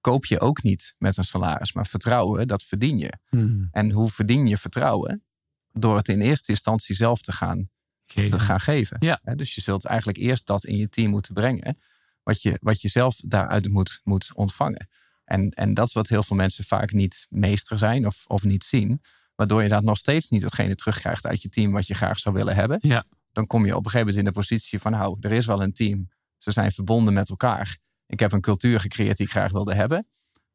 koop 0.00 0.26
je 0.26 0.40
ook 0.40 0.62
niet 0.62 0.94
met 0.98 1.16
een 1.16 1.24
salaris, 1.24 1.72
maar 1.72 1.86
vertrouwen, 1.86 2.48
dat 2.48 2.62
verdien 2.62 2.98
je. 2.98 3.12
Hmm. 3.28 3.68
En 3.70 3.90
hoe 3.90 4.08
verdien 4.08 4.46
je 4.46 4.56
vertrouwen? 4.56 5.24
Door 5.72 5.96
het 5.96 6.08
in 6.08 6.20
eerste 6.20 6.50
instantie 6.50 6.94
zelf 6.94 7.20
te 7.20 7.32
gaan 7.32 7.70
te 8.06 8.20
Geven. 8.20 8.40
gaan 8.40 8.60
geven. 8.60 8.96
Ja. 9.00 9.20
Dus 9.34 9.54
je 9.54 9.60
zult 9.60 9.84
eigenlijk 9.84 10.18
eerst 10.18 10.46
dat 10.46 10.64
in 10.64 10.76
je 10.76 10.88
team 10.88 11.10
moeten 11.10 11.34
brengen, 11.34 11.78
wat 12.26 12.42
je, 12.42 12.56
wat 12.60 12.80
je 12.80 12.88
zelf 12.88 13.16
daaruit 13.24 13.68
moet, 13.68 14.00
moet 14.04 14.30
ontvangen. 14.34 14.88
En, 15.24 15.50
en 15.50 15.74
dat 15.74 15.86
is 15.86 15.92
wat 15.92 16.08
heel 16.08 16.22
veel 16.22 16.36
mensen 16.36 16.64
vaak 16.64 16.92
niet 16.92 17.26
meester 17.30 17.78
zijn 17.78 18.06
of, 18.06 18.24
of 18.26 18.44
niet 18.44 18.64
zien, 18.64 19.02
waardoor 19.34 19.62
je 19.62 19.68
daar 19.68 19.82
nog 19.82 19.98
steeds 19.98 20.28
niet 20.28 20.42
hetgene 20.42 20.74
terugkrijgt 20.74 21.26
uit 21.26 21.42
je 21.42 21.48
team 21.48 21.72
wat 21.72 21.86
je 21.86 21.94
graag 21.94 22.18
zou 22.18 22.34
willen 22.34 22.54
hebben. 22.54 22.78
Ja. 22.80 23.04
Dan 23.32 23.46
kom 23.46 23.66
je 23.66 23.76
op 23.76 23.84
een 23.84 23.90
gegeven 23.90 24.06
moment 24.06 24.26
in 24.26 24.32
de 24.32 24.40
positie 24.40 24.78
van, 24.78 24.92
nou, 24.92 25.16
er 25.20 25.32
is 25.32 25.46
wel 25.46 25.62
een 25.62 25.72
team, 25.72 26.08
ze 26.38 26.50
zijn 26.50 26.72
verbonden 26.72 27.14
met 27.14 27.28
elkaar. 27.28 27.78
Ik 28.06 28.20
heb 28.20 28.32
een 28.32 28.40
cultuur 28.40 28.80
gecreëerd 28.80 29.16
die 29.16 29.26
ik 29.26 29.32
graag 29.32 29.52
wilde 29.52 29.74
hebben, 29.74 30.06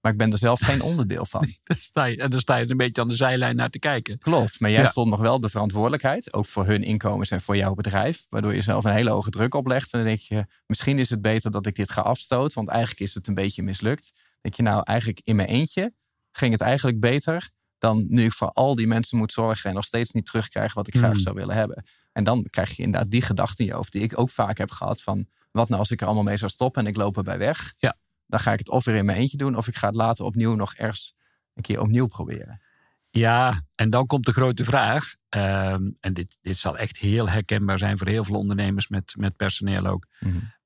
maar 0.02 0.12
ik 0.12 0.18
ben 0.18 0.32
er 0.32 0.38
zelf 0.38 0.60
geen 0.60 0.82
onderdeel 0.92 1.26
van. 1.26 1.48
Dan 1.64 1.78
sta 1.78 2.04
je, 2.06 2.18
en 2.18 2.30
dan 2.30 2.40
sta 2.40 2.56
je 2.56 2.70
een 2.70 2.78
beetje 2.78 3.02
aan 3.02 3.08
de 3.08 3.16
zijlijn 3.16 3.56
naar 3.56 3.70
te 3.70 3.80
kijken. 3.80 4.18
Klopt, 4.18 4.60
maar 4.60 4.70
jij 4.72 4.82
Ja. 4.82 4.92
voelt 4.92 5.10
nog 5.10 5.20
wel 5.20 5.40
de 5.40 5.50
verantwoordelijkheid, 5.50 6.34
ook 6.34 6.46
voor 6.46 6.66
hun 6.66 6.84
inkomens 6.84 7.32
en 7.32 7.42
voor 7.42 7.58
jouw 7.58 7.74
bedrijf, 7.74 8.26
waardoor 8.30 8.56
je 8.56 8.62
zelf 8.62 8.84
een 8.84 8.94
hele 8.94 9.10
hoge 9.10 9.30
druk 9.30 9.54
oplegt. 9.56 9.94
En 9.94 10.00
dan 10.00 10.08
denk 10.08 10.20
je, 10.20 10.46
misschien 10.66 11.00
is 11.00 11.10
het 11.10 11.22
beter 11.22 11.52
dat 11.52 11.66
ik 11.66 11.76
dit 11.76 11.90
ga 11.90 12.02
afstoten, 12.02 12.56
want 12.56 12.70
eigenlijk 12.70 13.00
is 13.00 13.14
het 13.14 13.28
een 13.28 13.34
beetje 13.34 13.64
mislukt. 13.64 14.12
Dan 14.14 14.24
denk 14.42 14.56
je, 14.56 14.64
nou, 14.64 14.82
eigenlijk 14.84 15.22
in 15.24 15.36
mijn 15.36 15.48
eentje 15.48 15.94
ging 16.32 16.52
het 16.52 16.62
eigenlijk 16.62 17.00
beter 17.00 17.50
dan 17.78 18.06
nu 18.10 18.24
ik 18.26 18.34
voor 18.34 18.52
al 18.52 18.76
die 18.76 18.88
mensen 18.88 19.18
moet 19.18 19.32
zorgen 19.34 19.70
en 19.70 19.76
nog 19.76 19.86
steeds 19.86 20.12
niet 20.12 20.26
terugkrijg 20.26 20.74
wat 20.74 20.88
ik 20.88 20.96
graag 20.96 21.12
Hmm. 21.12 21.20
zou 21.20 21.36
willen 21.36 21.56
hebben. 21.56 21.86
En 22.12 22.24
dan 22.24 22.48
krijg 22.50 22.76
je 22.76 22.84
inderdaad 22.84 23.12
die 23.12 23.22
gedachte 23.22 23.62
in 23.62 23.68
je 23.68 23.74
hoofd, 23.76 23.92
die 23.92 24.02
ik 24.02 24.20
ook 24.20 24.30
vaak 24.30 24.58
heb 24.58 24.72
gehad 24.72 25.02
van, 25.02 25.26
wat 25.52 25.68
nou 25.68 25.80
als 25.80 25.92
ik 25.92 26.00
er 26.02 26.06
allemaal 26.06 26.24
mee 26.24 26.38
zou 26.38 26.52
stoppen 26.52 26.82
en 26.84 26.90
ik 26.90 26.98
loop 26.98 27.18
erbij 27.18 27.38
weg? 27.38 27.74
Ja. 27.78 27.96
Dan 28.32 28.40
ga 28.40 28.54
ik 28.54 28.60
het 28.60 28.70
of 28.70 28.86
weer 28.86 28.96
in 28.96 29.06
mijn 29.06 29.18
eentje 29.18 29.38
doen, 29.38 29.58
of 29.58 29.68
ik 29.68 29.76
ga 29.76 29.88
het 29.88 29.96
later 29.96 30.26
opnieuw 30.26 30.56
nog 30.56 30.74
ergens 30.74 31.16
een 31.54 31.64
keer 31.64 31.80
opnieuw 31.80 32.08
proberen. 32.08 32.62
Ja, 33.10 33.62
en 33.76 33.90
dan 33.90 34.06
komt 34.06 34.26
de 34.26 34.34
grote 34.34 34.64
vraag. 34.64 35.16
ehm, 35.30 35.90
en 36.00 36.14
dit, 36.14 36.38
dit 36.42 36.58
zal 36.58 36.78
echt 36.78 36.98
heel 36.98 37.30
herkenbaar 37.30 37.78
zijn 37.78 37.98
voor 37.98 38.08
heel 38.08 38.24
veel 38.24 38.36
ondernemers 38.36 38.88
met, 38.88 39.14
met 39.18 39.36
personeel 39.36 39.86
ook. 39.86 40.08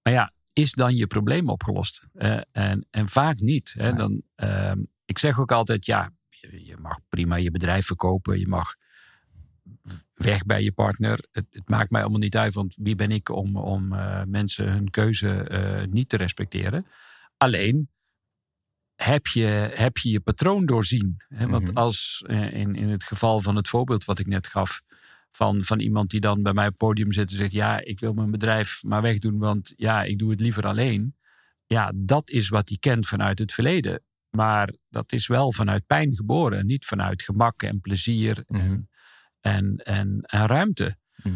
Maar 0.01 0.13
ja, 0.13 0.34
is 0.53 0.72
dan 0.72 0.95
je 0.95 1.07
probleem 1.07 1.50
opgelost? 1.50 2.07
Eh, 2.13 2.38
en, 2.51 2.88
en 2.91 3.10
vaak 3.10 3.39
niet. 3.39 3.74
Hè? 3.77 3.93
Dan, 3.93 4.22
ehm, 4.36 4.79
ik 5.05 5.19
zeg 5.19 5.39
ook 5.39 5.51
altijd, 5.51 5.86
ja, 5.86 6.12
je, 6.29 6.65
je 6.65 6.77
mag 6.77 6.98
prima 7.10 7.36
je 7.36 7.51
bedrijf 7.51 7.86
verkopen. 7.86 8.39
Je 8.39 8.48
mag 8.48 8.75
weg 10.13 10.45
bij 10.45 10.63
je 10.63 10.72
partner. 10.72 11.25
Het, 11.31 11.45
het 11.50 11.69
maakt 11.69 11.89
mij 11.89 12.01
allemaal 12.01 12.19
niet 12.19 12.38
uit, 12.38 12.53
want 12.53 12.75
wie 12.77 12.95
ben 12.95 13.12
ik 13.12 13.29
om, 13.29 13.57
om 13.57 13.93
eh, 13.93 14.22
mensen 14.27 14.72
hun 14.72 14.89
keuze 14.89 15.29
eh, 15.31 15.88
niet 15.88 16.10
te 16.10 16.17
respecteren. 16.17 16.86
Alleen, 17.38 17.89
heb 18.96 19.27
je 19.27 19.72
heb 19.74 19.98
je, 19.98 20.10
je 20.10 20.20
patroon 20.20 20.65
doorzien? 20.65 21.15
Hè? 21.27 21.48
Want 21.48 21.68
Mhm. 21.68 21.77
als 21.77 22.24
eh, 22.27 22.54
in, 22.54 22.75
in 22.75 22.89
het 22.89 23.04
geval 23.04 23.42
van 23.42 23.56
het 23.56 23.70
voorbeeld 23.70 24.06
wat 24.06 24.20
ik 24.20 24.27
net 24.27 24.48
gaf... 24.48 24.82
Van, 25.32 25.63
van 25.63 25.80
iemand 25.80 26.10
die 26.10 26.20
dan 26.20 26.44
bij 26.44 26.54
mij 26.54 26.63
op 26.63 26.70
het 26.70 26.77
podium 26.80 27.12
zit 27.12 27.32
en 27.32 27.38
zegt... 27.38 27.51
ja, 27.51 27.80
ik 27.80 28.00
wil 28.00 28.13
mijn 28.13 28.32
bedrijf 28.32 28.84
maar 28.84 29.01
wegdoen, 29.01 29.38
want 29.38 29.74
ja, 29.75 30.04
ik 30.04 30.18
doe 30.20 30.30
het 30.32 30.39
liever 30.39 30.65
alleen. 30.68 31.15
Ja, 31.65 31.92
dat 31.96 32.30
is 32.30 32.50
wat 32.50 32.68
hij 32.70 32.77
kent 32.77 33.08
vanuit 33.08 33.39
het 33.39 33.54
verleden. 33.54 34.04
Maar 34.30 34.74
dat 34.89 35.12
is 35.12 35.27
wel 35.27 35.51
vanuit 35.54 35.86
pijn 35.86 36.15
geboren. 36.15 36.65
Niet 36.65 36.86
vanuit 36.86 37.22
gemak 37.22 37.63
en 37.63 37.80
plezier 37.82 38.44
Mhm. 38.48 38.62
en, 38.62 38.89
en, 39.42 39.75
en, 39.77 40.22
en 40.22 40.46
ruimte. 40.48 40.98
Mhm. 41.24 41.34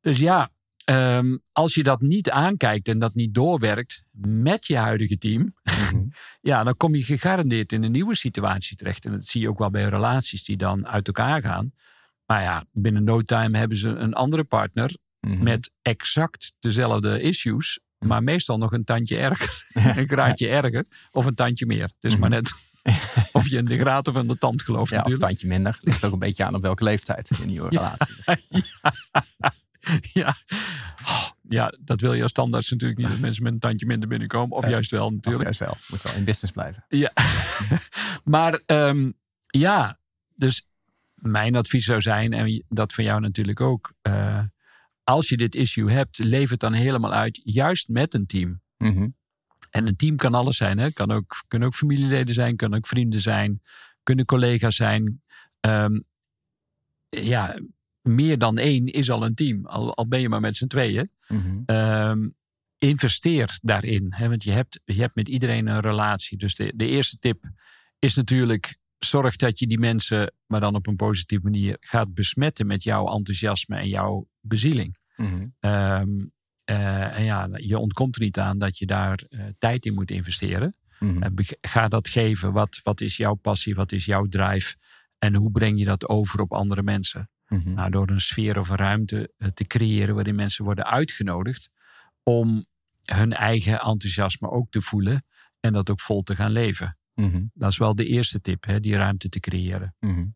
Dus 0.00 0.18
ja, 0.18 0.50
ehm, 0.88 1.36
als 1.52 1.74
je 1.74 1.82
dat 1.82 2.00
niet 2.00 2.30
aankijkt 2.30 2.88
en 2.88 2.98
dat 2.98 3.14
niet 3.14 3.34
doorwerkt 3.34 4.04
met 4.26 4.66
je 4.66 4.76
huidige 4.76 5.18
team, 5.18 5.54
Mhm. 5.62 6.02
ja, 6.50 6.64
dan 6.64 6.76
kom 6.76 6.94
je 6.94 7.02
gegarandeerd 7.02 7.72
in 7.72 7.82
een 7.82 7.92
nieuwe 7.92 8.16
situatie 8.16 8.76
terecht. 8.76 9.04
En 9.04 9.12
dat 9.12 9.24
zie 9.24 9.40
je 9.40 9.48
ook 9.48 9.58
wel 9.58 9.70
bij 9.70 9.84
relaties 9.88 10.44
die 10.44 10.56
dan 10.56 10.86
uit 10.86 11.06
elkaar 11.06 11.42
gaan. 11.42 11.72
Maar 12.26 12.42
ja, 12.42 12.64
binnen 12.72 13.04
no 13.04 13.22
time 13.22 13.58
hebben 13.58 13.78
ze 13.78 13.88
een 13.88 14.14
andere 14.14 14.44
partner 14.44 14.96
Mhm. 15.20 15.42
met 15.42 15.70
exact 15.82 16.54
dezelfde 16.58 17.20
issues, 17.20 17.80
maar 17.98 18.22
meestal 18.22 18.58
nog 18.58 18.72
een 18.72 18.84
tandje 18.84 19.16
erger, 19.18 19.64
een 19.98 20.08
graadje 20.08 20.48
erger 20.48 20.84
of 21.10 21.24
een 21.26 21.34
tandje 21.34 21.66
meer. 21.66 21.82
Het 21.82 21.94
is 22.00 22.12
Mhm. 22.12 22.20
maar 22.20 22.30
net 22.30 22.52
of 23.32 23.48
je 23.48 23.56
in 23.56 23.64
de 23.64 23.78
graad 23.78 24.08
of 24.08 24.16
in 24.16 24.26
de 24.26 24.38
tand 24.38 24.62
gelooft 24.62 24.90
Ja, 24.90 24.98
of 24.98 25.04
een 25.06 25.10
natuurlijk. 25.10 25.22
tandje 25.40 25.46
minder. 25.46 25.78
Ligt 25.82 26.04
ook 26.04 26.12
een 26.12 26.18
beetje 26.18 26.44
aan 26.44 26.54
op 26.54 26.62
welke 26.62 26.84
leeftijd 26.84 27.30
in 27.30 27.36
een 27.40 27.46
nieuwe 27.46 27.68
relatie. 27.68 28.14
ja. 28.24 28.92
Oh, 31.08 31.24
ja, 31.48 31.74
dat 31.80 32.00
wil 32.00 32.12
je 32.12 32.22
als 32.22 32.30
standaard 32.30 32.70
natuurlijk 32.70 33.00
niet. 33.00 33.08
Dat 33.08 33.18
mensen 33.18 33.42
met 33.42 33.52
een 33.52 33.58
tandje 33.58 33.86
minder 33.86 34.08
binnenkomen. 34.08 34.56
Of 34.56 34.64
Ja. 34.64 34.70
juist 34.70 34.90
wel 34.90 35.10
natuurlijk. 35.10 35.44
Juist 35.44 35.60
wel. 35.60 35.76
Moet 35.88 36.02
wel 36.02 36.14
in 36.14 36.24
business 36.24 36.52
blijven. 36.52 36.84
Ja. 36.88 37.12
maar 38.24 38.60
ehm, 38.66 39.10
ja, 39.46 39.98
dus 40.34 40.68
mijn 41.14 41.56
advies 41.56 41.84
zou 41.84 42.00
zijn, 42.00 42.32
en 42.32 42.64
dat 42.68 42.92
van 42.94 43.04
jou 43.04 43.20
natuurlijk 43.20 43.60
ook. 43.60 43.92
eh, 44.02 44.40
als 45.04 45.28
je 45.28 45.36
dit 45.36 45.54
issue 45.54 45.90
hebt, 45.90 46.18
leef 46.18 46.50
het 46.50 46.60
dan 46.60 46.72
helemaal 46.72 47.12
uit, 47.12 47.40
juist 47.44 47.88
met 47.88 48.14
een 48.14 48.26
team. 48.26 48.60
Mhm. 48.76 49.08
En 49.70 49.86
een 49.86 49.96
team 49.96 50.16
kan 50.16 50.34
alles 50.34 50.56
zijn. 50.56 50.78
Hè? 50.78 50.90
Kan 50.92 51.10
ook, 51.10 51.44
kunnen 51.48 51.68
ook 51.68 51.74
familieleden 51.74 52.34
zijn, 52.34 52.56
kunnen 52.56 52.78
ook 52.78 52.86
vrienden 52.86 53.20
zijn, 53.20 53.62
kunnen 54.02 54.24
collega's 54.24 54.76
zijn. 54.76 55.22
Ehm, 55.60 56.00
ja, 57.08 57.58
meer 58.08 58.38
dan 58.38 58.58
één 58.58 58.86
is 58.86 59.10
al 59.10 59.24
een 59.24 59.34
team. 59.34 59.66
Al, 59.66 59.94
al 59.94 60.08
ben 60.08 60.20
je 60.20 60.28
maar 60.28 60.40
met 60.40 60.56
z'n 60.56 60.66
tweeën. 60.66 61.10
Mhm. 61.28 61.62
Ehm, 61.66 62.28
investeer 62.78 63.58
daarin. 63.62 64.06
Hè? 64.10 64.28
Want 64.28 64.44
je 64.44 64.50
hebt, 64.50 64.80
je 64.84 65.00
hebt 65.00 65.14
met 65.14 65.28
iedereen 65.28 65.66
een 65.66 65.80
relatie. 65.80 66.38
Dus 66.38 66.54
de, 66.54 66.72
de 66.76 66.86
eerste 66.86 67.18
tip 67.18 67.50
is 67.98 68.14
natuurlijk: 68.14 68.78
zorg 68.98 69.36
dat 69.36 69.58
je 69.58 69.66
die 69.66 69.78
mensen, 69.78 70.32
maar 70.46 70.60
dan 70.60 70.74
op 70.74 70.86
een 70.86 70.96
positieve 70.96 71.44
manier, 71.44 71.76
gaat 71.80 72.14
besmetten 72.14 72.66
met 72.66 72.82
jouw 72.82 73.06
enthousiasme 73.14 73.76
en 73.76 73.88
jouw 73.88 74.28
bezieling. 74.40 74.96
Mhm. 75.16 75.46
Ehm, 75.60 76.08
eh, 76.64 77.16
en 77.16 77.24
ja, 77.24 77.48
je 77.52 77.78
ontkomt 77.78 78.16
er 78.16 78.22
niet 78.22 78.38
aan 78.38 78.58
dat 78.58 78.78
je 78.78 78.86
daar 78.86 79.22
eh, 79.28 79.44
tijd 79.58 79.86
in 79.86 79.94
moet 79.94 80.10
investeren. 80.10 80.76
Mhm. 80.98 81.34
Beg- 81.34 81.54
ga 81.60 81.88
dat 81.88 82.08
geven. 82.08 82.52
Wat, 82.52 82.80
wat 82.82 83.00
is 83.00 83.16
jouw 83.16 83.34
passie? 83.34 83.74
Wat 83.74 83.92
is 83.92 84.04
jouw 84.04 84.26
drive? 84.26 84.74
En 85.18 85.34
hoe 85.34 85.50
breng 85.50 85.78
je 85.78 85.84
dat 85.84 86.08
over 86.08 86.40
op 86.40 86.52
andere 86.52 86.82
mensen? 86.82 87.30
Mhm. 87.48 87.72
Nou, 87.72 87.90
door 87.90 88.08
een 88.08 88.20
sfeer 88.20 88.58
of 88.58 88.68
een 88.68 88.76
ruimte 88.76 89.32
eh, 89.38 89.48
te 89.48 89.66
creëren 89.66 90.14
waarin 90.14 90.34
mensen 90.34 90.64
worden 90.64 90.86
uitgenodigd 90.86 91.70
om 92.22 92.66
hun 93.04 93.32
eigen 93.32 93.80
enthousiasme 93.80 94.50
ook 94.50 94.70
te 94.70 94.80
voelen 94.80 95.24
en 95.60 95.72
dat 95.72 95.90
ook 95.90 96.00
vol 96.00 96.22
te 96.22 96.34
gaan 96.34 96.50
leven. 96.50 96.98
Mhm. 97.14 97.42
Dat 97.54 97.70
is 97.70 97.78
wel 97.78 97.94
de 97.94 98.06
eerste 98.06 98.40
tip, 98.40 98.64
hè, 98.64 98.80
die 98.80 98.96
ruimte 98.96 99.28
te 99.28 99.40
creëren. 99.40 99.94
Mhm. 100.00 100.26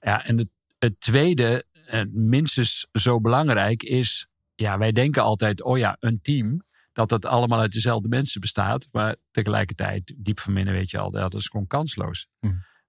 Ja, 0.00 0.24
en 0.24 0.38
het, 0.38 0.48
het 0.78 1.00
tweede, 1.00 1.64
eh, 1.86 2.02
minstens 2.10 2.88
zo 2.92 3.20
belangrijk, 3.20 3.82
is: 3.82 4.28
ja, 4.54 4.78
wij 4.78 4.92
denken 4.92 5.22
altijd, 5.22 5.62
oh 5.62 5.78
ja, 5.78 5.96
een 6.00 6.20
team, 6.20 6.62
dat 6.92 7.10
het 7.10 7.26
allemaal 7.26 7.60
uit 7.60 7.72
dezelfde 7.72 8.08
mensen 8.08 8.40
bestaat. 8.40 8.88
Maar 8.92 9.16
tegelijkertijd, 9.30 10.14
diep 10.16 10.40
van 10.40 10.54
binnen 10.54 10.74
weet 10.74 10.90
je 10.90 10.98
al, 10.98 11.10
dat 11.10 11.34
is 11.34 11.48
gewoon 11.48 11.66
kansloos. 11.66 12.28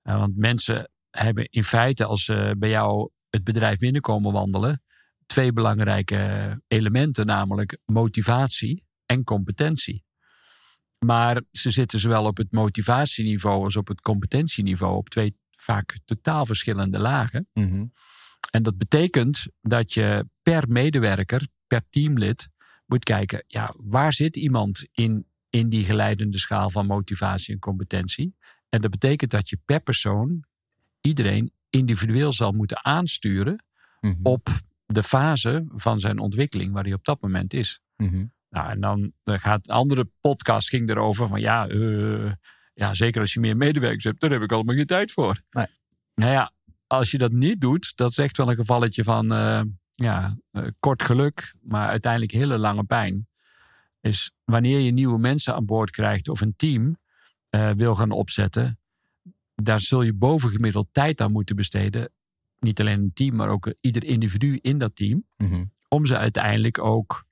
Eh, 0.02 0.18
want 0.18 0.38
mensen 0.38 0.90
hebben 1.10 1.50
in 1.50 1.64
feite, 1.64 2.06
als 2.06 2.24
ze 2.24 2.56
bij 2.58 2.70
jou 2.70 3.10
het 3.30 3.44
bedrijf 3.44 3.78
binnenkomen 3.78 4.32
wandelen, 4.32 4.84
twee 5.26 5.54
belangrijke 5.54 6.62
elementen, 6.68 7.26
namelijk 7.26 7.78
motivatie 7.86 8.86
en 9.06 9.24
competentie. 9.24 10.04
Maar 11.00 11.42
ze 11.52 11.72
zitten 11.72 12.00
zowel 12.00 12.26
op 12.26 12.38
het 12.38 12.52
motivatieniveau 12.52 13.64
als 13.64 13.76
op 13.76 13.88
het 13.88 14.02
competentieniveau 14.02 14.96
op 14.96 15.10
twee 15.10 15.38
vaak 15.52 16.00
totaal 16.06 16.46
verschillende 16.46 17.00
lagen. 17.00 17.48
Mhm. 17.54 17.86
En 18.52 18.64
dat 18.64 18.78
betekent 18.78 19.46
dat 19.62 19.94
je 19.94 20.30
per 20.42 20.64
medewerker, 20.68 21.48
per 21.68 21.82
teamlid 21.90 22.50
moet 22.86 23.04
kijken, 23.04 23.44
ja, 23.48 23.74
waar 23.78 24.14
zit 24.14 24.36
iemand 24.36 24.88
in, 24.92 25.28
in 25.50 25.70
die 25.70 25.86
geleidende 25.86 26.40
schaal 26.40 26.70
van 26.70 26.86
motivatie 26.86 27.54
en 27.54 27.60
competentie? 27.60 28.36
En 28.70 28.82
dat 28.82 28.92
betekent 28.92 29.32
dat 29.32 29.50
je 29.50 29.60
per 29.66 29.80
persoon 29.80 30.44
iedereen 31.02 31.52
individueel 31.70 32.34
zal 32.34 32.52
moeten 32.52 32.86
aansturen 32.86 33.64
Mhm. 34.02 34.16
op 34.24 34.50
de 34.86 35.04
fase 35.04 35.66
van 35.76 36.00
zijn 36.00 36.20
ontwikkeling 36.20 36.74
waar 36.74 36.84
hij 36.84 36.94
op 36.94 37.06
dat 37.06 37.22
moment 37.22 37.54
is. 37.54 37.82
Mhm. 37.96 38.26
Nou, 38.50 38.70
en 38.70 38.80
dan, 38.80 39.14
gaat 39.24 39.68
een 39.68 39.76
andere 39.76 40.10
podcast 40.22 40.70
ging 40.70 40.90
erover 40.90 41.28
van 41.28 41.40
ja, 41.40 41.68
eh, 41.68 42.32
ja, 42.74 42.94
zeker 42.94 43.22
als 43.22 43.34
je 43.34 43.40
meer 43.40 43.58
medewerkers 43.58 44.04
hebt, 44.04 44.20
daar 44.22 44.32
heb 44.32 44.42
ik 44.42 44.52
allemaal 44.52 44.76
geen 44.76 44.86
tijd 44.86 45.12
voor. 45.12 45.42
Nee. 45.52 45.66
Nou 46.16 46.32
ja, 46.32 46.52
als 46.88 47.12
je 47.12 47.18
dat 47.18 47.32
niet 47.32 47.62
doet, 47.62 47.92
dat 47.96 48.12
is 48.12 48.18
echt 48.18 48.38
wel 48.38 48.50
een 48.50 48.56
gevalletje 48.56 49.04
van 49.04 49.32
eh, 49.34 49.62
ja, 49.92 50.38
eh, 50.52 50.64
kort 50.80 51.04
geluk, 51.04 51.56
maar 51.62 51.90
uiteindelijk 51.90 52.32
hele 52.32 52.58
lange 52.58 52.84
pijn. 52.84 53.28
Is 54.02 54.32
wanneer 54.44 54.80
je 54.80 54.92
nieuwe 54.92 55.20
mensen 55.20 55.56
aan 55.56 55.66
boord 55.66 55.92
krijgt 55.92 56.28
of 56.30 56.42
een 56.42 56.56
team 56.56 56.98
wil 57.76 57.96
gaan 57.96 58.12
opzetten, 58.12 58.79
daar 59.64 59.80
zul 59.80 60.02
je 60.02 60.14
bovengemiddeld 60.14 60.88
tijd 60.92 61.22
aan 61.22 61.32
moeten 61.32 61.56
besteden. 61.56 62.12
Niet 62.60 62.80
alleen 62.80 63.00
een 63.00 63.14
team, 63.14 63.36
maar 63.36 63.50
ook 63.50 63.74
ieder 63.82 64.04
individu 64.04 64.60
in 64.62 64.78
dat 64.78 64.96
team 64.96 65.24
Mhm. 65.38 65.64
om 65.88 66.06
ze 66.06 66.18
uiteindelijk 66.18 66.78
ook 66.78 67.28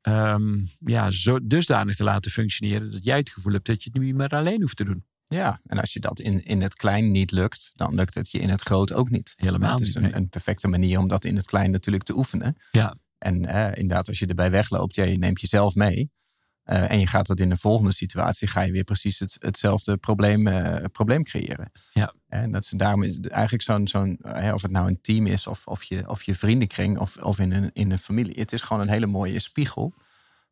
ehm, 0.00 0.56
ja, 0.78 1.10
zo 1.10 1.38
dusdanig 1.46 1.96
te 1.96 2.04
laten 2.04 2.30
functioneren 2.30 2.92
dat 2.92 3.04
jij 3.04 3.16
het 3.16 3.30
gevoel 3.30 3.52
hebt 3.52 3.66
dat 3.66 3.82
je 3.82 3.90
het 3.92 4.02
niet 4.02 4.14
meer 4.14 4.28
alleen 4.28 4.60
hoeft 4.60 4.76
te 4.76 4.84
doen. 4.84 5.04
Ja, 5.26 5.60
en 5.66 5.78
als 5.78 5.92
je 5.92 6.00
dat 6.00 6.20
in, 6.20 6.44
in 6.44 6.60
het 6.62 6.74
klein 6.74 7.10
niet 7.12 7.30
lukt, 7.30 7.72
dan 7.74 7.94
lukt 7.94 8.14
het 8.14 8.30
je 8.30 8.38
in 8.38 8.48
het 8.48 8.62
groot 8.62 8.92
ook 8.92 9.10
niet. 9.10 9.32
Helemaal 9.36 9.70
Het 9.72 9.80
is 9.80 9.86
niet, 9.86 9.96
een, 9.96 10.02
nee. 10.02 10.14
een 10.14 10.28
perfecte 10.28 10.68
manier 10.68 10.98
om 10.98 11.08
dat 11.08 11.24
in 11.24 11.36
het 11.36 11.46
klein 11.46 11.70
natuurlijk 11.70 12.04
te 12.04 12.16
oefenen. 12.16 12.56
Ja. 12.70 12.94
En 13.18 13.44
eh, 13.46 13.64
inderdaad, 13.80 14.08
als 14.08 14.18
je 14.18 14.26
erbij 14.26 14.50
wegloopt, 14.50 14.94
ja, 14.94 15.04
je 15.04 15.18
neemt 15.18 15.40
jezelf 15.40 15.74
mee. 15.74 16.10
Eh, 16.68 16.90
en 16.90 16.98
je 16.98 17.06
gaat 17.06 17.26
dat 17.26 17.40
in 17.40 17.48
de 17.48 17.56
volgende 17.56 17.92
situatie, 17.92 18.48
ga 18.48 18.60
je 18.60 18.72
weer 18.72 18.84
precies 18.84 19.18
het, 19.18 19.36
hetzelfde 19.38 19.96
probleem, 19.96 20.46
eh, 20.46 20.84
probleem 20.92 21.24
creëren. 21.24 21.70
Ja. 21.92 22.14
En 22.28 22.52
dat 22.52 22.62
is 22.62 22.70
daarom 22.70 23.02
is 23.02 23.20
eigenlijk 23.20 23.62
zo'n, 23.62 23.88
zo'n 23.88 24.18
eh, 24.22 24.54
of 24.54 24.62
het 24.62 24.70
nou 24.70 24.88
een 24.88 25.00
team 25.00 25.26
is, 25.26 25.46
of, 25.46 25.66
of, 25.66 25.84
je, 25.84 26.08
of 26.08 26.22
je 26.22 26.34
vriendenkring, 26.34 26.98
of, 26.98 27.16
of 27.16 27.38
in, 27.38 27.52
een, 27.52 27.70
in 27.72 27.90
een 27.90 27.98
familie. 27.98 28.40
Het 28.40 28.52
is 28.52 28.62
gewoon 28.62 28.82
een 28.82 28.88
hele 28.88 29.06
mooie 29.06 29.38
spiegel 29.38 29.94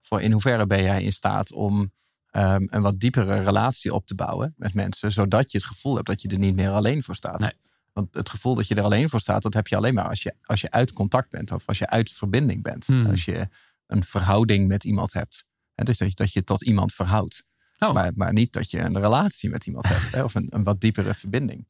voor 0.01 0.21
in 0.21 0.33
hoeverre 0.33 0.67
ben 0.67 0.83
jij 0.83 1.03
in 1.03 1.13
staat 1.13 1.53
om 1.53 1.93
ehm, 2.31 2.67
een 2.67 2.83
wat 2.83 3.01
diepere 3.01 3.43
relatie 3.43 3.95
op 3.95 4.07
te 4.07 4.15
bouwen 4.15 4.55
met 4.57 4.75
mensen, 4.75 5.13
zodat 5.13 5.51
je 5.53 5.59
het 5.59 5.67
gevoel 5.67 5.95
hebt 5.95 6.07
dat 6.07 6.23
je 6.23 6.29
er 6.29 6.39
niet 6.39 6.55
meer 6.55 6.71
alleen 6.71 7.03
voor 7.03 7.15
staat. 7.15 7.39
Nee. 7.39 7.53
Want 7.93 8.15
het 8.15 8.31
gevoel 8.31 8.55
dat 8.55 8.69
je 8.69 8.75
er 8.75 8.83
alleen 8.83 9.09
voor 9.09 9.21
staat, 9.21 9.43
dat 9.43 9.55
heb 9.55 9.67
je 9.67 9.77
alleen 9.77 9.95
maar 9.95 10.09
als 10.09 10.23
je, 10.23 10.35
als 10.43 10.61
je 10.61 10.71
uit 10.71 10.93
contact 10.93 11.31
bent 11.31 11.53
of 11.53 11.67
als 11.67 11.79
je 11.79 11.89
uit 11.89 12.13
verbinding 12.13 12.63
bent. 12.63 12.87
Hmm. 12.87 13.07
Als 13.07 13.25
je 13.25 13.49
een 13.87 14.05
verhouding 14.05 14.69
met 14.69 14.85
iemand 14.85 15.13
hebt. 15.13 15.47
Hè, 15.77 15.85
dus 15.85 15.99
dat 15.99 16.09
je, 16.09 16.15
dat 16.15 16.33
je 16.33 16.45
tot 16.45 16.63
iemand 16.63 16.95
verhoudt. 16.95 17.47
Oh. 17.79 17.93
Maar, 17.93 18.13
maar 18.15 18.33
niet 18.33 18.53
dat 18.53 18.71
je 18.71 18.81
een 18.81 19.01
relatie 19.01 19.51
met 19.51 19.67
iemand 19.67 19.89
hebt 19.89 20.15
hè, 20.15 20.25
of 20.25 20.35
een, 20.35 20.47
een 20.51 20.65
wat 20.65 20.81
diepere 20.81 21.15
verbinding. 21.15 21.69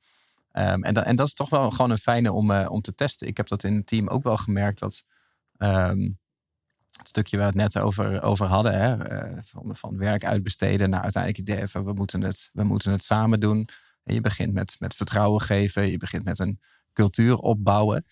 Ehm, 0.52 0.82
en, 0.82 0.94
dat, 0.94 1.04
en 1.04 1.16
dat 1.16 1.26
is 1.26 1.34
toch 1.34 1.50
wel 1.50 1.70
gewoon 1.70 1.90
een 1.90 1.98
fijne 1.98 2.32
om, 2.32 2.50
eh, 2.50 2.70
om 2.70 2.80
te 2.80 2.94
testen. 2.94 3.26
Ik 3.26 3.36
heb 3.36 3.48
dat 3.48 3.64
in 3.64 3.74
het 3.74 3.86
team 3.86 4.08
ook 4.08 4.22
wel 4.22 4.36
gemerkt 4.36 4.78
dat 4.78 5.04
ehm, 5.56 6.10
het 6.90 7.08
stukje 7.08 7.36
waar 7.36 7.52
we 7.52 7.60
het 7.60 7.74
net 7.74 7.82
over, 7.82 8.22
over 8.22 8.46
hadden, 8.46 8.80
hè, 8.80 9.04
eh, 9.04 9.38
van, 9.44 9.76
van 9.76 9.96
werk 9.96 10.24
uitbesteden 10.24 10.90
naar 10.90 11.02
uiteindelijk 11.02 11.48
idee 11.48 11.66
van 11.66 11.84
we 11.84 11.92
moeten 11.92 12.22
het, 12.22 12.50
we 12.52 12.64
moeten 12.64 12.92
het 12.92 13.04
samen 13.04 13.40
doen. 13.40 13.68
En 14.04 14.14
je 14.14 14.20
begint 14.20 14.52
met, 14.52 14.76
met 14.78 14.94
vertrouwen 14.94 15.40
geven, 15.40 15.90
je 15.90 15.98
begint 15.98 16.24
met 16.24 16.38
een 16.38 16.60
cultuur 16.92 17.36
opbouwen. 17.36 18.06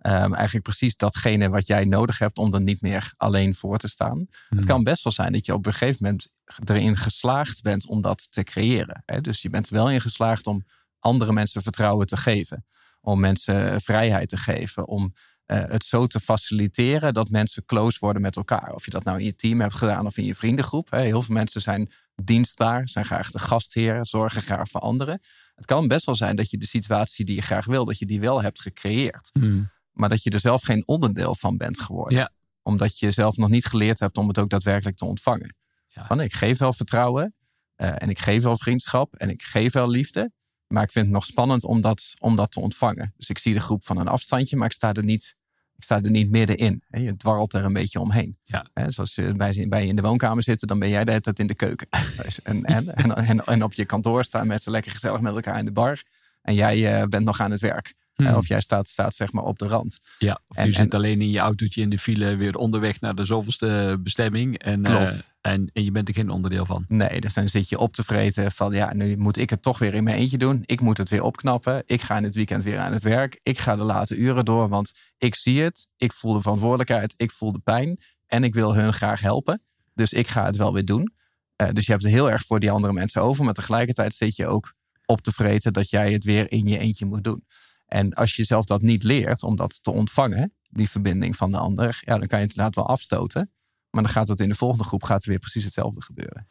Ehm, 0.00 0.34
eigenlijk 0.34 0.64
precies 0.64 0.96
datgene 0.96 1.48
wat 1.48 1.66
jij 1.66 1.84
nodig 1.84 2.18
hebt 2.18 2.38
om 2.38 2.54
er 2.54 2.60
niet 2.60 2.80
meer 2.80 3.12
alleen 3.16 3.54
voor 3.54 3.78
te 3.78 3.88
staan. 3.88 4.26
Het 4.48 4.64
kan 4.64 4.84
best 4.84 5.04
wel 5.04 5.12
zijn 5.12 5.32
dat 5.32 5.46
je 5.46 5.54
op 5.54 5.66
een 5.66 5.72
gegeven 5.72 5.98
moment 6.00 6.28
erin 6.64 6.96
geslaagd 6.96 7.62
bent 7.62 7.86
om 7.86 8.00
dat 8.00 8.32
te 8.32 8.42
creëren. 8.42 9.02
Hè? 9.06 9.20
Dus 9.20 9.42
je 9.42 9.50
bent 9.50 9.68
wel 9.68 9.90
in 9.90 10.00
geslaagd 10.00 10.46
om 10.46 10.64
andere 10.98 11.32
mensen 11.32 11.62
vertrouwen 11.62 12.06
te 12.06 12.16
geven. 12.16 12.64
Om 13.00 13.20
mensen 13.20 13.80
vrijheid 13.80 14.28
te 14.28 14.36
geven. 14.36 14.86
Om 14.86 15.14
eh, 15.46 15.62
het 15.66 15.84
zo 15.84 16.06
te 16.06 16.20
faciliteren 16.20 17.14
dat 17.14 17.30
mensen 17.30 17.64
close 17.64 17.98
worden 18.00 18.22
met 18.22 18.36
elkaar. 18.36 18.74
Of 18.74 18.84
je 18.84 18.90
dat 18.90 19.04
nou 19.04 19.18
in 19.18 19.24
je 19.24 19.34
team 19.34 19.60
hebt 19.60 19.74
gedaan 19.74 20.06
of 20.06 20.16
in 20.16 20.24
je 20.24 20.34
vriendengroep. 20.34 20.90
Hè? 20.90 21.00
Heel 21.00 21.22
veel 21.22 21.34
mensen 21.34 21.60
zijn 21.60 21.92
dienstbaar, 22.22 22.88
zijn 22.88 23.04
graag 23.04 23.30
de 23.30 23.38
gastheer, 23.38 24.06
zorgen 24.06 24.42
graag 24.42 24.68
voor 24.68 24.80
anderen. 24.80 25.20
Het 25.54 25.64
kan 25.64 25.88
best 25.88 26.06
wel 26.06 26.14
zijn 26.14 26.36
dat 26.36 26.50
je 26.50 26.58
de 26.58 26.66
situatie 26.66 27.24
die 27.24 27.34
je 27.34 27.42
graag 27.42 27.66
wil, 27.66 27.84
dat 27.84 27.98
je 27.98 28.06
die 28.06 28.20
wel 28.20 28.42
hebt 28.42 28.60
gecreëerd. 28.60 29.30
Hmm. 29.32 29.70
Maar 30.00 30.08
dat 30.08 30.22
je 30.22 30.30
er 30.30 30.40
zelf 30.40 30.62
geen 30.62 30.82
onderdeel 30.86 31.34
van 31.34 31.56
bent 31.56 31.80
geworden. 31.80 32.18
Ja. 32.18 32.30
Omdat 32.62 32.98
je 32.98 33.10
zelf 33.10 33.36
nog 33.36 33.48
niet 33.48 33.66
geleerd 33.66 33.98
hebt 33.98 34.18
om 34.18 34.28
het 34.28 34.38
ook 34.38 34.50
daadwerkelijk 34.50 34.96
te 34.96 35.04
ontvangen. 35.04 35.56
Ja. 35.88 36.06
Van 36.06 36.20
ik 36.20 36.32
geef 36.32 36.58
wel 36.58 36.72
vertrouwen. 36.72 37.34
eh, 37.74 38.02
en 38.02 38.08
ik 38.10 38.18
geef 38.18 38.42
wel 38.42 38.56
vriendschap. 38.56 39.14
En 39.14 39.30
ik 39.30 39.42
geef 39.42 39.72
wel 39.72 39.88
liefde. 39.88 40.32
Maar 40.66 40.82
ik 40.82 40.92
vind 40.92 41.04
het 41.04 41.14
nog 41.14 41.24
spannend 41.24 41.64
om 41.64 41.80
dat, 41.80 42.14
om 42.18 42.36
dat 42.36 42.50
te 42.52 42.60
ontvangen. 42.60 43.12
Dus 43.16 43.28
ik 43.30 43.38
zie 43.38 43.54
de 43.54 43.60
groep 43.60 43.84
van 43.84 43.96
een 43.96 44.08
afstandje. 44.08 44.56
Maar 44.56 44.66
ik 44.66 44.72
sta 44.72 44.92
er 44.92 45.04
niet, 45.04 45.36
ik 45.76 45.82
sta 45.82 46.02
er 46.02 46.10
niet 46.10 46.30
middenin. 46.30 46.82
Hè. 46.88 47.00
Je 47.00 47.16
dwarrelt 47.16 47.52
er 47.52 47.64
een 47.64 47.72
beetje 47.72 48.00
omheen. 48.00 48.38
Ja. 48.44 48.66
Hè, 48.74 48.90
zoals 48.90 49.14
bij, 49.14 49.66
bij 49.68 49.82
je 49.82 49.88
in 49.88 49.96
de 49.96 50.02
woonkamer 50.02 50.42
zitten. 50.42 50.68
Dan 50.68 50.78
ben 50.78 50.88
jij 50.88 51.04
de 51.04 51.10
hele 51.10 51.22
tijd 51.22 51.38
in 51.38 51.46
de 51.46 51.54
keuken. 51.54 51.86
Dus, 52.22 52.42
en, 52.42 52.64
en, 52.64 52.94
en, 52.94 53.14
en, 53.16 53.44
en 53.44 53.62
op 53.62 53.72
je 53.72 53.84
kantoor 53.84 54.24
staan 54.24 54.46
mensen 54.46 54.72
lekker 54.72 54.92
gezellig 54.92 55.20
met 55.20 55.34
elkaar 55.34 55.58
in 55.58 55.64
de 55.64 55.72
bar. 55.72 56.02
En 56.42 56.54
jij 56.54 57.00
eh, 57.00 57.06
bent 57.06 57.24
nog 57.24 57.40
aan 57.40 57.50
het 57.50 57.60
werk. 57.60 57.94
Hmm. 58.22 58.30
Eh, 58.32 58.36
of 58.36 58.48
jij 58.48 58.60
staat, 58.60 58.88
staat 58.88 59.14
zeg 59.14 59.32
maar 59.32 59.44
op 59.44 59.58
de 59.58 59.66
rand. 59.68 60.00
Ja, 60.18 60.40
of 60.48 60.56
En- 60.56 60.64
je 60.66 60.70
en- 60.70 60.76
zit 60.82 60.94
alleen 60.94 61.20
in 61.20 61.30
je 61.30 61.38
autootje 61.38 61.80
in 61.80 61.90
de 61.90 61.98
file 61.98 62.36
weer 62.36 62.56
onderweg 62.56 63.00
naar 63.00 63.14
de 63.14 63.24
zoveelste 63.24 63.98
bestemming. 64.00 64.58
En, 64.58 64.82
Klopt. 64.82 65.12
eh, 65.40 65.52
en, 65.52 65.70
en 65.72 65.84
je 65.84 65.90
bent 65.90 66.08
er 66.08 66.14
geen 66.14 66.30
onderdeel 66.30 66.66
van. 66.66 66.84
Nee, 66.88 67.20
dus 67.20 67.34
dan 67.34 67.48
zit 67.48 67.68
je 67.68 67.78
op 67.78 67.92
te 67.92 68.04
vreten 68.04 68.52
van 68.52 68.72
ja, 68.72 68.94
nu 68.94 69.16
moet 69.16 69.36
ik 69.36 69.50
het 69.50 69.62
toch 69.62 69.78
weer 69.78 69.94
in 69.94 70.04
mijn 70.04 70.16
eentje 70.16 70.38
doen. 70.38 70.62
Ik 70.64 70.80
moet 70.80 70.98
het 70.98 71.08
weer 71.08 71.22
opknappen. 71.22 71.82
Ik 71.86 72.00
ga 72.00 72.16
in 72.16 72.24
het 72.24 72.34
weekend 72.34 72.62
weer 72.64 72.78
aan 72.78 72.92
het 72.92 73.02
werk. 73.02 73.40
Ik 73.42 73.58
ga 73.58 73.76
de 73.76 73.82
late 73.82 74.16
uren 74.16 74.44
door, 74.44 74.68
want 74.68 74.92
ik 75.18 75.34
zie 75.34 75.62
het. 75.62 75.86
Ik 75.96 76.12
voel 76.12 76.32
de 76.32 76.40
verantwoordelijkheid. 76.40 77.14
Ik 77.16 77.30
voel 77.30 77.52
de 77.52 77.58
pijn. 77.58 78.00
En 78.26 78.44
ik 78.44 78.54
wil 78.54 78.74
hun 78.74 78.92
graag 78.92 79.20
helpen. 79.20 79.62
Dus 79.94 80.12
ik 80.12 80.28
ga 80.28 80.44
het 80.44 80.56
wel 80.56 80.72
weer 80.72 80.84
doen. 80.84 81.12
Uh, 81.56 81.68
dus 81.72 81.86
je 81.86 81.92
hebt 81.92 82.04
het 82.04 82.12
heel 82.12 82.30
erg 82.30 82.44
voor 82.44 82.60
die 82.60 82.70
andere 82.70 82.92
mensen 82.92 83.22
over. 83.22 83.44
Maar 83.44 83.54
tegelijkertijd 83.54 84.14
zit 84.14 84.36
je 84.36 84.46
ook 84.46 84.74
op 85.06 85.20
te 85.20 85.32
vreten 85.32 85.72
dat 85.72 85.90
jij 85.90 86.12
het 86.12 86.24
weer 86.24 86.52
in 86.52 86.66
je 86.68 86.78
eentje 86.78 87.06
moet 87.06 87.24
doen. 87.24 87.44
En 87.90 88.14
als 88.14 88.36
je 88.36 88.44
zelf 88.44 88.64
dat 88.64 88.82
niet 88.82 89.02
leert 89.02 89.42
om 89.42 89.56
dat 89.56 89.82
te 89.82 89.90
ontvangen, 89.90 90.54
die 90.68 90.90
verbinding 90.90 91.36
van 91.36 91.50
de 91.50 91.58
ander, 91.58 92.02
ja, 92.04 92.18
dan 92.18 92.26
kan 92.26 92.38
je 92.38 92.44
het 92.44 92.56
inderdaad 92.56 92.74
wel 92.74 92.86
afstoten. 92.86 93.52
Maar 93.90 94.02
dan 94.02 94.12
gaat 94.12 94.28
het 94.28 94.40
in 94.40 94.48
de 94.48 94.54
volgende 94.54 94.84
groep 94.84 95.02
gaat 95.02 95.22
er 95.22 95.28
weer 95.28 95.38
precies 95.38 95.64
hetzelfde 95.64 96.02
gebeuren. 96.02 96.48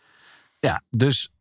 Ja, 0.60 0.84
dus 0.90 1.34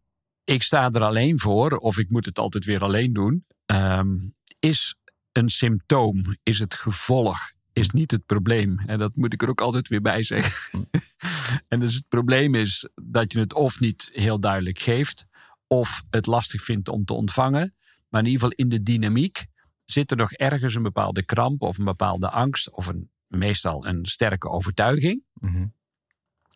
ik 0.45 0.63
sta 0.63 0.91
er 0.93 1.03
alleen 1.03 1.39
voor, 1.39 1.77
of 1.77 1.99
ik 1.99 2.11
moet 2.11 2.27
het 2.27 2.39
altijd 2.39 2.65
weer 2.65 2.83
alleen 2.83 3.13
doen. 3.13 3.47
Um, 3.67 4.35
is 4.59 4.99
een 5.33 5.49
symptoom, 5.49 6.37
is 6.43 6.59
het 6.59 6.75
gevolg, 6.75 7.53
is 7.73 7.91
niet 7.91 8.11
het 8.11 8.27
probleem. 8.27 8.79
En 8.87 8.99
dat 8.99 9.17
moet 9.17 9.33
ik 9.33 9.43
er 9.43 9.49
ook 9.49 9.61
altijd 9.61 9.89
weer 9.89 10.03
bij 10.03 10.23
zeggen. 10.23 10.89
en 11.69 11.81
dus 11.81 11.95
het 11.95 12.09
probleem 12.09 12.55
is 12.55 12.89
dat 13.03 13.33
je 13.33 13.39
het 13.39 13.55
of 13.55 13.81
niet 13.81 14.11
heel 14.13 14.41
duidelijk 14.41 14.79
geeft, 14.79 15.27
of 15.67 16.05
het 16.11 16.27
lastig 16.27 16.63
vindt 16.63 16.89
om 16.89 17.05
te 17.05 17.13
ontvangen. 17.13 17.75
Maar 18.09 18.21
in 18.21 18.27
ieder 18.27 18.41
geval 18.41 18.57
in 18.57 18.69
de 18.69 18.83
dynamiek 18.83 19.47
zit 19.91 20.11
er 20.11 20.17
nog 20.17 20.33
ergens 20.33 20.75
een 20.75 20.83
bepaalde 20.83 21.23
kramp 21.23 21.63
of 21.63 21.79
een 21.79 21.85
bepaalde 21.85 22.31
angst 22.31 22.71
of 22.71 22.87
een, 22.87 23.11
meestal 23.27 23.87
een 23.87 24.07
sterke 24.07 24.49
overtuiging. 24.49 25.23
Mhm. 25.33 25.67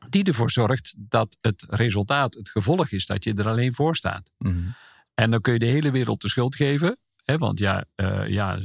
Die 0.09 0.25
ervoor 0.25 0.51
zorgt 0.51 0.95
dat 0.99 1.37
het 1.41 1.67
resultaat, 1.69 2.35
het 2.35 2.49
gevolg 2.49 2.91
is 2.91 3.07
dat 3.07 3.25
je 3.25 3.35
er 3.35 3.49
alleen 3.49 3.75
voor 3.75 3.97
staat. 3.97 4.31
Mhm. 4.39 4.69
En 5.15 5.31
dan 5.31 5.41
kun 5.41 5.53
je 5.53 5.59
de 5.59 5.67
hele 5.67 5.91
wereld 5.91 6.21
de 6.21 6.29
schuld 6.29 6.57
geven. 6.57 6.97
Hè, 7.25 7.39
want 7.39 7.59
ja, 7.59 7.85
uh, 7.97 8.29
ja 8.29 8.59
uh, 8.59 8.65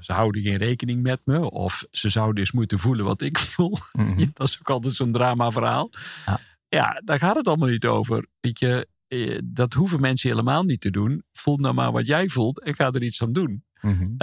ze 0.00 0.12
houden 0.12 0.42
geen 0.42 0.56
rekening 0.56 1.02
met 1.02 1.20
me. 1.24 1.50
Of 1.50 1.84
ze 1.90 2.08
zouden 2.08 2.38
eens 2.38 2.52
moeten 2.52 2.78
voelen 2.78 3.04
wat 3.04 3.22
ik 3.22 3.38
voel. 3.54 3.78
Mhm. 3.92 4.26
dat 4.32 4.48
is 4.48 4.58
ook 4.60 4.70
altijd 4.70 4.94
zo'n 4.94 5.12
drama 5.12 5.50
verhaal. 5.50 5.90
Ja. 6.26 6.40
ja, 6.68 7.00
daar 7.04 7.18
gaat 7.18 7.36
het 7.36 7.48
allemaal 7.48 7.68
niet 7.68 7.86
over. 7.86 8.26
Weet 8.40 8.58
je, 8.58 8.88
eh, 9.08 9.38
dat 9.44 9.72
hoeven 9.72 10.00
mensen 10.00 10.30
helemaal 10.30 10.62
niet 10.62 10.80
te 10.80 10.90
doen. 10.90 11.22
Voel 11.32 11.56
nou 11.56 11.74
maar 11.74 11.92
wat 11.92 12.06
jij 12.06 12.28
voelt 12.28 12.60
en 12.60 12.74
ga 12.74 12.92
er 12.92 13.02
iets 13.02 13.22
aan 13.22 13.32
doen. 13.32 13.64
Mm 13.84 14.16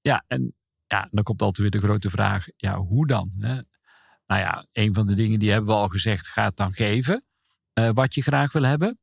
ja, 0.00 0.24
en 0.26 0.54
ja, 0.86 1.08
dan 1.10 1.24
komt 1.24 1.42
altijd 1.42 1.70
weer 1.70 1.80
de 1.80 1.86
grote 1.86 2.10
vraag: 2.10 2.46
ja, 2.56 2.76
hoe 2.76 3.06
dan? 3.06 3.30
Hè? 3.40 3.54
Nou 4.26 4.40
ja, 4.40 4.66
een 4.72 4.94
van 4.94 5.06
de 5.06 5.14
dingen 5.14 5.38
die 5.38 5.50
hebben 5.50 5.70
we 5.70 5.76
al 5.76 5.88
gezegd: 5.88 6.28
ga 6.28 6.44
het 6.44 6.56
dan 6.56 6.72
geven 6.72 7.24
uh, 7.80 7.90
wat 7.92 8.14
je 8.14 8.22
graag 8.22 8.52
wil 8.52 8.62
hebben. 8.62 8.98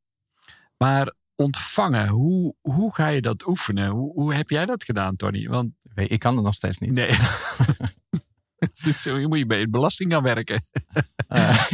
Maar 0.78 1.14
ontvangen, 1.36 2.08
hoe, 2.08 2.56
hoe 2.62 2.94
ga 2.94 3.08
je 3.08 3.22
dat 3.22 3.48
oefenen? 3.48 3.90
Hoe, 3.90 4.14
hoe 4.14 4.34
heb 4.34 4.50
jij 4.50 4.66
dat 4.66 4.84
gedaan, 4.84 5.16
Tony? 5.16 5.48
Want 5.48 5.72
ik 5.96 6.20
kan 6.20 6.36
het 6.36 6.46
nog 6.46 6.54
steeds 6.54 6.78
niet. 6.78 6.92
Nee. 6.92 7.12
je 9.04 9.26
moet 9.28 9.38
je 9.38 9.46
bij 9.46 9.60
de 9.60 9.70
belasting 9.70 10.12
gaan 10.12 10.24
werken. 10.24 10.66
Uh, 11.30 11.66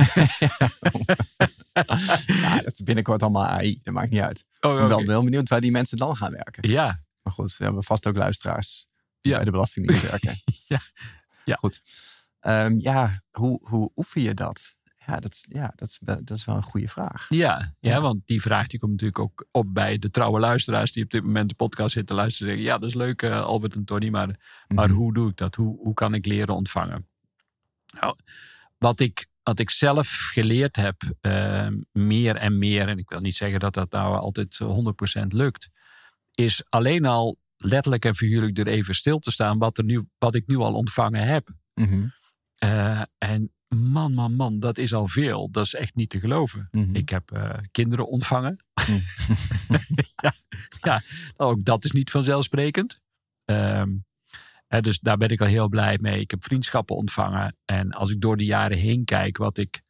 ja, 2.42 2.62
dat 2.62 2.74
is 2.74 2.84
binnenkort 2.84 3.24
allemaal 3.24 3.46
AI. 3.46 3.80
Dat 3.84 3.94
maakt 3.94 4.10
niet 4.10 4.22
uit. 4.22 4.46
Oh, 4.60 4.72
Ik 4.72 4.78
ben 4.78 4.88
wel, 4.88 5.06
wel 5.06 5.24
benieuwd 5.24 5.50
waar 5.50 5.62
die 5.62 5.72
mensen 5.72 5.98
dan 5.98 6.18
gaan 6.18 6.32
werken. 6.32 6.70
Ja. 6.70 7.00
Maar 7.22 7.34
goed, 7.34 7.58
we 7.58 7.64
hebben 7.64 7.84
vast 7.84 8.08
ook 8.08 8.16
luisteraars 8.16 8.88
die 9.22 9.34
bij 9.34 9.44
de 9.44 9.52
Belastingdienst 9.52 10.10
werken. 10.10 10.36
ja. 10.68 10.80
ja. 11.46 11.56
Goed. 11.56 11.82
Um, 12.42 12.80
ja, 12.80 13.22
hoe, 13.32 13.60
hoe 13.62 13.92
oefen 13.96 14.22
je 14.22 14.34
dat? 14.34 14.78
Ja, 15.06 15.20
dat, 15.20 15.46
ja 15.50 15.74
dat, 15.76 15.88
is, 15.88 16.00
dat 16.02 16.38
is 16.38 16.46
wel 16.46 16.56
een 16.56 16.64
goede 16.64 16.88
vraag. 16.88 17.26
Ja, 17.30 17.76
ja, 17.80 18.02
want 18.02 18.22
die 18.28 18.42
vraag 18.42 18.68
die 18.68 18.80
komt 18.80 18.92
natuurlijk 18.92 19.20
ook 19.20 19.48
op 19.52 19.74
bij 19.74 19.98
de 19.98 20.10
trouwe 20.10 20.40
luisteraars 20.40 20.92
die 20.92 21.04
op 21.04 21.10
dit 21.10 21.24
moment 21.24 21.50
de 21.50 21.56
podcast 21.56 21.94
zitten 21.94 22.16
luisteren. 22.16 22.48
Zeggen, 22.48 22.72
ja, 22.72 22.78
dat 22.78 22.90
is 22.90 22.96
leuk, 22.96 23.22
uh, 23.22 23.42
Albert 23.42 23.76
en 23.76 23.86
Tony, 23.86 24.10
maar, 24.10 24.40
maar 24.68 24.90
mhm. 24.90 24.98
hoe 24.98 25.14
doe 25.14 25.30
ik 25.30 25.38
dat? 25.38 25.56
Hoe, 25.56 25.78
hoe 25.78 25.94
kan 25.94 26.14
ik 26.14 26.26
leren 26.26 26.56
ontvangen? 26.56 27.08
Nou, 28.00 28.16
wat 28.78 29.00
ik 29.00 29.28
wat 29.44 29.60
ik 29.60 29.70
zelf 29.70 30.30
geleerd 30.34 30.76
heb, 30.76 30.96
uh, 31.22 31.68
meer 31.92 32.36
en 32.36 32.58
meer, 32.58 32.88
en 32.88 32.98
ik 32.98 33.10
wil 33.10 33.20
niet 33.20 33.36
zeggen 33.36 33.60
dat 33.60 33.74
dat 33.74 33.92
nou 33.92 34.18
altijd 34.18 34.60
100% 35.24 35.28
lukt, 35.28 35.70
is 36.40 36.64
alleen 36.70 37.06
al 37.06 37.38
letterlijk 37.58 38.06
en 38.06 38.16
figuurlijk 38.16 38.58
er 38.58 38.68
even 38.68 38.96
stil 38.96 39.20
te 39.20 39.32
staan 39.32 39.58
wat, 39.58 39.78
er 39.78 39.84
nu, 39.84 40.08
wat 40.18 40.36
ik 40.36 40.48
nu 40.48 40.58
al 40.58 40.74
ontvangen 40.74 41.28
heb. 41.28 41.50
Mm 41.74 42.18
en 43.18 43.52
man, 43.68 44.14
man, 44.14 44.36
man, 44.36 44.60
dat 44.60 44.78
is 44.78 44.94
al 44.94 45.08
veel. 45.08 45.52
Dat 45.52 45.66
is 45.66 45.74
echt 45.74 45.96
niet 45.96 46.10
te 46.10 46.20
geloven. 46.20 46.68
Mhm. 46.72 46.96
Ik 46.96 47.10
heb 47.10 47.32
uh, 47.34 47.54
kinderen 47.72 48.08
ontvangen. 48.08 48.66
Mhm. 48.74 49.00
ja, 50.24 50.34
ja, 50.82 51.02
ook 51.38 51.66
dat 51.66 51.86
is 51.86 51.92
niet 51.92 52.12
vanzelfsprekend. 52.12 53.02
Um, 53.46 54.06
dus 54.82 55.00
daar 55.00 55.18
ben 55.18 55.30
ik 55.30 55.42
al 55.42 55.48
heel 55.48 55.68
blij 55.68 55.98
mee. 56.02 56.20
Ik 56.20 56.32
heb 56.32 56.44
vriendschappen 56.44 56.96
ontvangen. 56.96 57.58
En 57.66 57.92
als 57.92 58.12
ik 58.12 58.22
door 58.22 58.38
de 58.38 58.46
jaren 58.46 58.78
heen 58.78 59.06
kijk 59.06 59.38
wat 59.38 59.58
ik, 59.58 59.82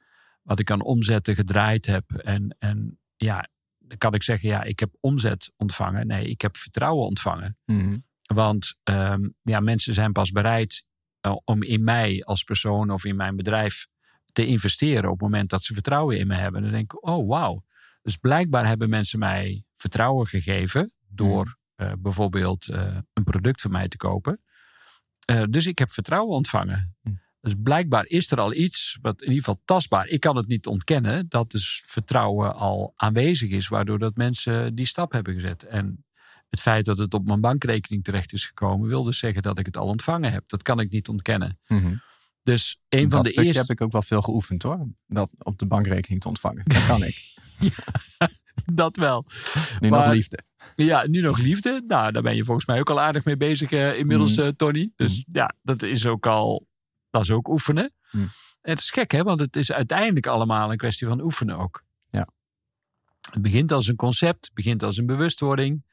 wat 0.42 0.60
ik 0.60 0.72
aan 0.72 0.82
omzetten 0.82 1.36
gedraaid 1.36 1.86
heb. 1.86 2.12
En, 2.12 2.56
en 2.60 3.00
ja, 3.16 3.48
dan 3.90 3.98
kan 3.98 4.14
ik 4.14 4.24
zeggen, 4.24 4.50
ja, 4.50 4.64
ik 4.64 4.80
heb 4.80 4.90
omzet 5.00 5.54
ontvangen. 5.58 6.08
Nee, 6.08 6.26
ik 6.26 6.42
heb 6.42 6.58
vertrouwen 6.58 7.06
ontvangen. 7.06 7.58
Mhm. 7.66 7.98
Want 8.34 8.78
um, 8.84 9.36
ja, 9.42 9.60
mensen 9.60 9.94
zijn 9.94 10.12
pas 10.12 10.32
bereid 10.32 10.86
uh, 11.22 11.36
om 11.44 11.64
in 11.64 11.84
mij 11.84 12.24
als 12.24 12.44
persoon 12.44 12.90
of 12.90 13.06
in 13.06 13.16
mijn 13.16 13.36
bedrijf 13.36 13.88
te 14.32 14.46
investeren 14.46 15.10
op 15.10 15.20
het 15.20 15.22
moment 15.22 15.50
dat 15.50 15.64
ze 15.64 15.74
vertrouwen 15.74 16.20
in 16.20 16.28
me 16.28 16.36
hebben. 16.36 16.62
Dan 16.62 16.72
denk 16.72 16.94
ik, 16.94 17.06
oh 17.08 17.28
wauw. 17.28 17.64
Dus 18.02 18.18
blijkbaar 18.18 18.66
hebben 18.66 18.90
mensen 18.90 19.20
mij 19.20 19.64
vertrouwen 19.76 20.28
gegeven 20.28 20.94
door 21.08 21.58
mhm. 21.76 21.90
uh, 21.90 21.94
bijvoorbeeld 22.00 22.68
uh, 22.68 22.98
een 23.14 23.24
product 23.24 23.62
van 23.62 23.72
mij 23.72 23.88
te 23.88 23.98
kopen. 23.98 24.42
Dus 25.50 25.68
ik 25.68 25.80
heb 25.80 25.92
vertrouwen 25.92 26.36
ontvangen. 26.36 26.96
Hm. 27.02 27.10
Dus 27.42 27.54
blijkbaar 27.58 28.06
is 28.06 28.32
er 28.32 28.40
al 28.40 28.54
iets, 28.54 28.98
wat 29.02 29.22
in 29.22 29.28
ieder 29.28 29.44
geval 29.44 29.62
tastbaar. 29.66 30.08
Ik 30.08 30.20
kan 30.20 30.36
het 30.36 30.48
niet 30.48 30.68
ontkennen 30.68 31.26
dat 31.30 31.52
dus 31.52 31.84
vertrouwen 31.86 32.56
al 32.56 32.94
aanwezig 32.96 33.50
is, 33.50 33.68
waardoor 33.68 34.00
dat 34.00 34.16
mensen 34.16 34.76
die 34.76 34.86
stap 34.86 35.12
hebben 35.12 35.34
gezet. 35.34 35.64
En 35.64 36.06
het 36.50 36.60
feit 36.60 36.86
dat 36.86 36.98
het 36.98 37.14
op 37.14 37.26
mijn 37.26 37.42
bankrekening 37.42 38.04
terecht 38.04 38.34
is 38.34 38.46
gekomen, 38.46 38.88
wil 38.88 39.04
dus 39.04 39.20
zeggen 39.20 39.42
dat 39.42 39.60
ik 39.60 39.66
het 39.66 39.78
al 39.78 39.88
ontvangen 39.88 40.32
heb. 40.32 40.44
Dat 40.48 40.62
kan 40.62 40.80
ik 40.80 40.92
niet 40.92 41.08
ontkennen. 41.08 41.60
Mm-hmm. 41.68 42.02
Dus 42.44 42.82
een 42.90 43.10
van 43.10 43.24
de 43.24 43.32
eerste. 43.32 43.60
heb 43.60 43.70
ik 43.70 43.82
ook 43.82 43.92
wel 43.92 44.02
veel 44.02 44.22
geoefend 44.22 44.64
hoor. 44.64 44.88
Dat 45.08 45.30
op 45.38 45.58
de 45.60 45.66
bankrekening 45.66 46.22
te 46.22 46.28
ontvangen. 46.28 46.64
Dat 46.66 46.86
kan 46.86 47.04
ik. 47.04 47.34
ja, 47.60 48.30
dat 48.74 48.96
wel. 48.96 49.26
Nu 49.80 49.90
maar, 49.90 50.06
nog 50.06 50.14
liefde. 50.14 50.40
Ja, 50.76 51.08
nu 51.08 51.22
nog 51.22 51.38
liefde. 51.38 51.84
Nou, 51.88 52.12
daar 52.12 52.22
ben 52.22 52.36
je 52.36 52.46
volgens 52.46 52.66
mij 52.66 52.80
ook 52.80 52.90
al 52.90 53.00
aardig 53.00 53.26
mee 53.26 53.38
bezig 53.38 53.72
uh, 53.72 53.98
inmiddels, 53.98 54.38
mm. 54.38 54.44
uh, 54.44 54.50
Tony. 54.50 54.92
Dus 54.96 55.18
mm. 55.18 55.24
ja, 55.32 55.56
dat 55.62 55.82
is 55.82 56.06
ook 56.06 56.28
al, 56.28 56.68
dat 57.10 57.22
is 57.22 57.32
ook 57.32 57.48
oefenen. 57.48 57.94
Mm. 58.12 58.30
En 58.62 58.72
het 58.72 58.80
is 58.80 58.90
gek, 58.90 59.12
hè, 59.12 59.24
want 59.24 59.40
het 59.40 59.56
is 59.56 59.72
uiteindelijk 59.72 60.28
allemaal 60.28 60.72
een 60.72 60.78
kwestie 60.78 61.08
van 61.08 61.22
oefenen 61.22 61.58
ook. 61.58 61.84
Ja. 62.10 62.28
Het 63.32 63.42
begint 63.42 63.72
als 63.72 63.88
een 63.88 63.96
concept, 63.96 64.46
het 64.46 64.54
begint 64.54 64.84
als 64.84 64.98
een 64.98 65.06
bewustwording. 65.06 65.86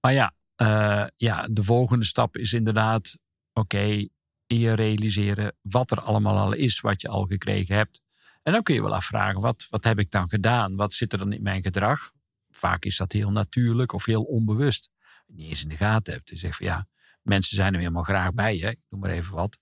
Maar 0.00 0.12
ja, 0.12 0.34
uh, 0.56 1.06
ja 1.16 1.48
de 1.50 1.64
volgende 1.64 2.04
stap 2.04 2.36
is 2.36 2.52
inderdaad, 2.52 3.18
oké, 3.52 3.76
okay, 3.76 4.10
je 4.46 4.72
realiseren 4.72 5.56
wat 5.60 5.90
er 5.90 6.00
allemaal 6.00 6.38
al 6.38 6.52
is, 6.52 6.80
wat 6.80 7.00
je 7.00 7.08
al 7.08 7.24
gekregen 7.24 7.76
hebt. 7.76 8.00
En 8.42 8.52
dan 8.52 8.62
kun 8.62 8.74
je 8.74 8.82
wel 8.82 8.94
afvragen, 8.94 9.40
wat, 9.40 9.66
wat 9.70 9.84
heb 9.84 9.98
ik 9.98 10.10
dan 10.10 10.28
gedaan? 10.28 10.76
Wat 10.76 10.94
zit 10.94 11.12
er 11.12 11.18
dan 11.18 11.32
in 11.32 11.42
mijn 11.42 11.62
gedrag? 11.62 12.12
vaak 12.52 12.84
is 12.84 12.96
dat 12.96 13.12
heel 13.12 13.30
natuurlijk 13.30 13.92
of 13.92 14.04
heel 14.04 14.22
onbewust. 14.22 14.90
Niet 15.26 15.48
eens 15.48 15.62
in 15.62 15.68
de 15.68 15.76
gaten 15.76 16.12
hebt. 16.12 16.28
Je 16.28 16.36
zegt 16.36 16.56
van 16.56 16.66
ja, 16.66 16.88
mensen 17.22 17.56
zijn 17.56 17.72
er 17.72 17.78
helemaal 17.78 18.02
graag 18.02 18.32
bij. 18.32 18.56
Hè? 18.56 18.68
Ik 18.68 18.80
noem 18.88 19.00
maar 19.00 19.10
even 19.10 19.34
wat. 19.34 19.58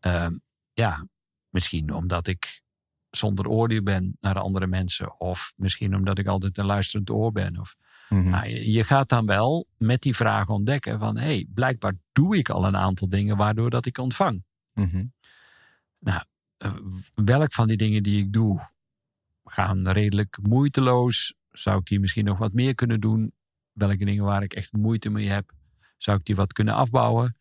Ehm, 0.00 0.36
ja, 0.72 1.06
misschien 1.48 1.92
omdat 1.92 2.26
ik 2.26 2.62
zonder 3.10 3.48
oordeel 3.48 3.82
ben 3.82 4.16
naar 4.20 4.38
andere 4.38 4.66
mensen. 4.66 5.20
Of 5.20 5.52
misschien 5.56 5.94
omdat 5.94 6.18
ik 6.18 6.26
altijd 6.26 6.58
een 6.58 6.66
luisterend 6.66 7.10
oor 7.10 7.32
ben. 7.32 7.60
Of, 7.60 7.76
mm 8.08 8.30
nou, 8.30 8.48
je 8.48 8.84
gaat 8.84 9.08
dan 9.08 9.26
wel 9.26 9.66
met 9.76 10.02
die 10.02 10.16
vraag 10.16 10.48
ontdekken 10.48 10.98
van... 10.98 11.16
hé, 11.16 11.24
hey, 11.24 11.46
blijkbaar 11.54 11.94
doe 12.12 12.36
ik 12.36 12.48
al 12.48 12.66
een 12.66 12.76
aantal 12.76 13.08
dingen 13.08 13.36
waardoor 13.36 13.70
dat 13.70 13.86
ik 13.86 13.98
ontvang. 13.98 14.44
Mhm. 14.72 15.04
Nou, 15.98 16.24
eh, 16.56 16.74
welk 17.14 17.52
van 17.52 17.68
die 17.68 17.76
dingen 17.76 18.02
die 18.02 18.18
ik 18.18 18.32
doe 18.32 18.60
gaan 19.44 19.88
redelijk 19.88 20.38
moeiteloos 20.42 21.34
zou 21.50 21.78
ik 21.78 21.86
die 21.86 22.00
misschien 22.00 22.24
nog 22.24 22.38
wat 22.38 22.52
meer 22.52 22.74
kunnen 22.74 23.00
doen? 23.00 23.32
Welke 23.72 24.04
dingen 24.04 24.24
waar 24.24 24.42
ik 24.42 24.52
echt 24.52 24.72
moeite 24.72 25.10
mee 25.10 25.28
heb, 25.28 25.52
zou 25.96 26.18
ik 26.18 26.24
die 26.24 26.36
wat 26.36 26.52
kunnen 26.52 26.74
afbouwen? 26.74 27.36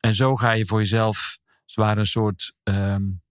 En 0.00 0.14
zo 0.14 0.36
ga 0.36 0.52
je 0.52 0.66
voor 0.66 0.78
jezelf 0.78 1.39
zwaar 1.70 1.98
een 1.98 2.06
soort 2.06 2.54
um, 2.62 3.22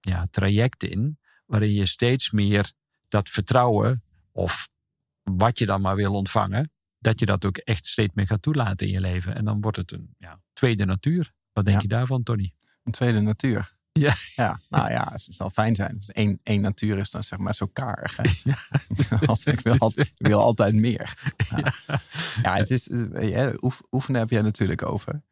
ja, 0.00 0.26
traject 0.30 0.84
in, 0.84 1.18
waarin 1.46 1.72
je 1.72 1.86
steeds 1.86 2.30
meer 2.30 2.72
dat 3.08 3.28
vertrouwen 3.28 4.02
of 4.32 4.68
wat 5.22 5.58
je 5.58 5.66
dan 5.66 5.80
maar 5.80 5.96
wil 5.96 6.14
ontvangen, 6.14 6.70
dat 6.98 7.20
je 7.20 7.26
dat 7.26 7.44
ook 7.44 7.56
echt 7.56 7.86
steeds 7.86 8.14
meer 8.14 8.26
gaat 8.26 8.42
toelaten 8.42 8.86
in 8.86 8.92
je 8.92 9.00
leven. 9.00 9.34
En 9.34 9.44
dan 9.44 9.60
wordt 9.60 9.76
het 9.76 9.92
een 9.92 10.14
ja, 10.18 10.40
tweede 10.52 10.84
natuur. 10.84 11.32
Wat 11.52 11.64
denk 11.64 11.80
je 11.80 11.88
daarvan, 11.88 12.22
Tony? 12.22 12.52
Een 12.84 12.92
tweede 12.92 13.20
natuur. 13.20 13.76
Ja. 13.92 14.14
ja, 14.34 14.60
nou 14.68 14.90
ja, 14.90 15.08
het 15.12 15.28
zal 15.30 15.50
fijn 15.50 15.74
zijn. 15.74 15.96
Dus 15.96 16.10
één, 16.10 16.40
één 16.42 16.60
natuur 16.60 16.98
is 16.98 17.10
dan 17.10 17.24
zeg 17.24 17.38
maar 17.38 17.54
zo 17.54 17.66
karig. 17.66 18.16
Hè? 18.16 18.22
Ja. 18.44 18.56
ik, 19.52 19.60
wil 19.60 19.78
altijd, 19.78 20.10
ik 20.16 20.26
wil 20.26 20.40
altijd 20.40 20.74
meer. 20.74 21.14
Ja, 21.56 21.72
ja 22.42 22.56
het 22.56 22.70
is, 22.70 22.90
ja, 23.20 23.52
oefenen 23.90 24.20
heb 24.20 24.30
jij 24.30 24.42
natuurlijk 24.42 24.82
over. 24.82 25.22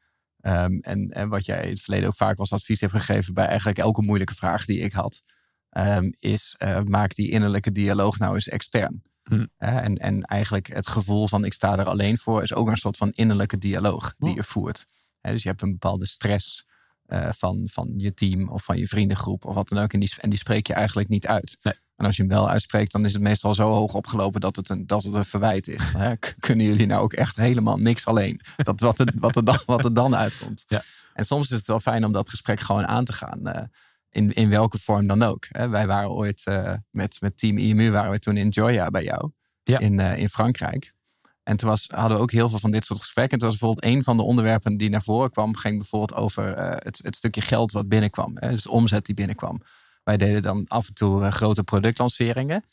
Um, 0.47 0.81
en, 0.81 1.11
en 1.11 1.29
wat 1.29 1.47
jij 1.47 1.63
in 1.63 1.71
het 1.71 1.81
verleden 1.81 2.09
ook 2.09 2.15
vaak 2.15 2.39
als 2.39 2.53
advies 2.53 2.81
hebt 2.81 2.93
gegeven 2.93 3.35
bij 3.35 3.47
eigenlijk 3.47 3.79
elke 3.79 4.03
moeilijke 4.03 4.35
vraag 4.35 4.65
die 4.65 4.79
ik 4.79 4.93
had. 4.93 5.23
ehm, 5.71 6.11
is 6.19 6.57
uh, 6.59 6.81
maak 6.83 7.15
die 7.15 7.31
innerlijke 7.31 7.73
dialoog 7.73 8.19
nou 8.19 8.35
eens 8.35 8.49
extern. 8.49 9.03
Hm. 9.23 9.47
en, 9.57 9.97
en 9.97 10.23
eigenlijk 10.23 10.67
het 10.67 10.87
gevoel 10.87 11.29
van 11.29 11.45
ik 11.45 11.53
sta 11.53 11.79
er 11.79 11.89
alleen 11.89 12.19
voor 12.19 12.43
is 12.43 12.55
ook 12.55 12.69
een 12.69 12.77
soort 12.77 12.97
van 12.97 13.11
innerlijke 13.13 13.59
dialoog 13.59 14.15
die 14.19 14.35
je 14.35 14.45
voert. 14.45 14.87
dus 15.21 15.43
je 15.43 15.49
hebt 15.49 15.63
een 15.63 15.73
bepaalde 15.73 16.07
stress 16.07 16.69
uh, 17.07 17.33
van, 17.33 17.69
van 17.73 17.93
je 17.97 18.15
team 18.15 18.49
of 18.49 18.65
van 18.65 18.79
je 18.79 18.87
vriendengroep 18.87 19.45
of 19.45 19.55
wat 19.55 19.69
dan 19.69 19.79
ook. 19.79 19.93
En 19.93 20.01
die, 20.01 20.15
en 20.21 20.31
die 20.31 20.39
spreek 20.39 20.67
je 20.67 20.75
eigenlijk 20.75 21.09
niet 21.09 21.27
uit. 21.27 21.59
Nee. 21.63 21.75
En 21.97 22.07
als 22.07 22.17
je 22.17 22.23
hem 22.23 22.31
wel 22.31 22.51
uitspreekt, 22.51 22.93
dan 22.93 23.05
is 23.05 23.13
het 23.13 23.23
meestal 23.23 23.55
zo 23.55 23.73
hoog 23.73 23.95
opgelopen 23.95 24.41
dat 24.41 24.57
het 24.57 24.69
een, 24.69 24.87
dat 24.87 25.03
het 25.03 25.15
een 25.15 25.25
verwijt 25.25 25.69
is. 25.69 25.93
Hè? 25.97 26.17
Kunnen 26.41 26.67
jullie 26.67 26.87
nou 26.87 27.03
ook 27.03 27.13
echt 27.13 27.37
helemaal 27.37 27.77
niks 27.77 28.07
alleen? 28.07 28.41
Dat 28.57 28.81
wat 28.81 28.99
er, 28.99 29.13
wat 29.15 29.37
er, 29.37 29.45
dan, 29.45 29.59
wat 29.67 29.85
er 29.85 29.95
dan 29.95 30.17
uitkomt. 30.17 30.65
Ja. 30.69 30.83
En 31.13 31.27
soms 31.27 31.51
is 31.51 31.57
het 31.57 31.67
wel 31.67 31.81
fijn 31.81 32.05
om 32.05 32.13
dat 32.13 32.31
gesprek 32.31 32.61
gewoon 32.61 32.87
aan 32.87 33.05
te 33.05 33.13
gaan. 33.13 33.41
Uh, 33.43 33.63
in, 34.11 34.33
in 34.33 34.49
welke 34.49 34.79
vorm 34.79 35.07
dan 35.07 35.23
ook. 35.23 35.47
Hè? 35.49 35.69
Wij 35.69 35.87
waren 35.87 36.11
ooit 36.11 36.43
uh, 36.45 36.73
met, 36.91 37.21
met 37.21 37.39
Team 37.39 37.59
IMU, 37.59 37.91
waren 37.91 38.11
we 38.11 38.19
toen 38.19 38.37
in 38.37 38.49
Joya 38.49 38.91
bij 38.91 39.05
jou. 39.05 39.31
Ja. 39.63 39.79
In, 39.79 39.99
uh, 39.99 40.19
in 40.19 40.29
Frankrijk. 40.29 40.95
En 41.43 41.57
toen 41.57 41.69
was, 41.69 41.87
hadden 41.91 42.17
we 42.17 42.23
ook 42.23 42.31
heel 42.31 42.49
veel 42.49 42.59
van 42.59 42.71
dit 42.71 42.85
soort 42.85 43.01
gesprekken. 43.01 43.33
En 43.33 43.39
toen 43.39 43.49
was 43.49 43.59
bijvoorbeeld 43.59 43.95
een 43.95 44.03
van 44.03 44.17
de 44.17 44.23
onderwerpen 44.23 44.77
die 44.77 44.89
naar 44.89 45.03
voren 45.03 45.31
kwam, 45.31 45.57
ging 45.57 45.79
bijvoorbeeld 45.79 46.15
over 46.21 46.59
het, 46.59 47.01
het, 47.03 47.17
stukje 47.17 47.41
geld 47.41 47.73
wat 47.73 47.89
binnenkwam. 47.89 48.33
Hè? 48.35 48.51
Dus 48.51 48.63
de 48.63 48.71
omzet 48.71 49.07
die 49.07 49.15
binnenkwam. 49.15 49.61
Wij 50.07 50.17
deden 50.17 50.43
dan 50.43 50.65
af 50.67 50.89
en 50.89 50.95
toe 50.95 51.23
uh, 51.23 51.33
grote 51.33 51.63
productlanceringen. 51.63 52.65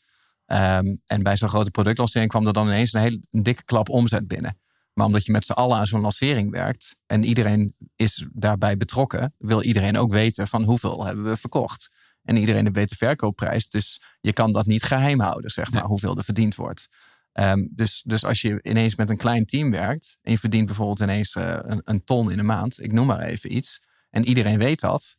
Um, 0.48 1.02
en 1.06 1.24
bij 1.24 1.38
zo'n 1.38 1.50
grote 1.50 1.72
productlancering 1.72 2.30
kwam 2.30 2.48
er 2.48 2.54
dan 2.54 2.68
ineens 2.68 2.94
een 2.94 3.02
hele 3.02 3.20
een 3.32 3.44
dikke 3.44 3.64
klap 3.64 3.90
omzet 3.90 4.28
binnen. 4.28 4.58
Maar 4.94 5.06
omdat 5.06 5.26
je 5.26 5.32
met 5.32 5.46
z'n 5.46 5.52
allen 5.52 5.78
aan 5.78 5.88
zo'n 5.88 6.02
lancering 6.02 6.52
werkt 6.52 6.98
en 7.06 7.24
iedereen 7.24 7.76
is 7.96 8.28
daarbij 8.32 8.78
betrokken, 8.78 9.34
wil 9.38 9.62
iedereen 9.62 9.98
ook 9.98 10.12
weten 10.12 10.48
van 10.48 10.64
hoeveel 10.64 11.06
hebben 11.06 11.24
we 11.24 11.38
verkocht. 11.38 11.92
En 12.24 12.38
iedereen 12.38 12.74
weet 12.74 12.90
de 12.90 12.96
verkoopprijs, 12.96 13.70
dus 13.70 14.04
je 14.22 14.34
kan 14.34 14.52
dat 14.52 14.66
niet 14.66 14.84
geheim 14.84 15.20
houden, 15.20 15.52
zeg 15.52 15.72
maar, 15.72 15.82
Nee. 15.82 15.90
hoeveel 15.90 16.18
er 16.18 16.24
verdiend 16.24 16.56
wordt. 16.56 16.90
Um, 17.34 17.70
dus, 17.72 18.02
dus 18.06 18.26
als 18.26 18.42
je 18.42 18.60
ineens 18.62 18.96
met 18.96 19.10
een 19.10 19.18
klein 19.18 19.46
team 19.46 19.72
werkt 19.72 20.18
en 20.22 20.32
je 20.32 20.38
verdient 20.38 20.66
bijvoorbeeld 20.66 21.00
ineens 21.00 21.36
uh, 21.36 21.58
een, 21.62 21.82
een, 21.86 22.04
ton 22.04 22.32
in 22.32 22.40
een 22.40 22.46
maand, 22.46 22.84
ik 22.84 22.92
noem 22.92 23.08
maar 23.08 23.22
even 23.22 23.56
iets, 23.56 23.84
en 24.10 24.28
iedereen 24.28 24.58
weet 24.58 24.80
dat, 24.80 25.18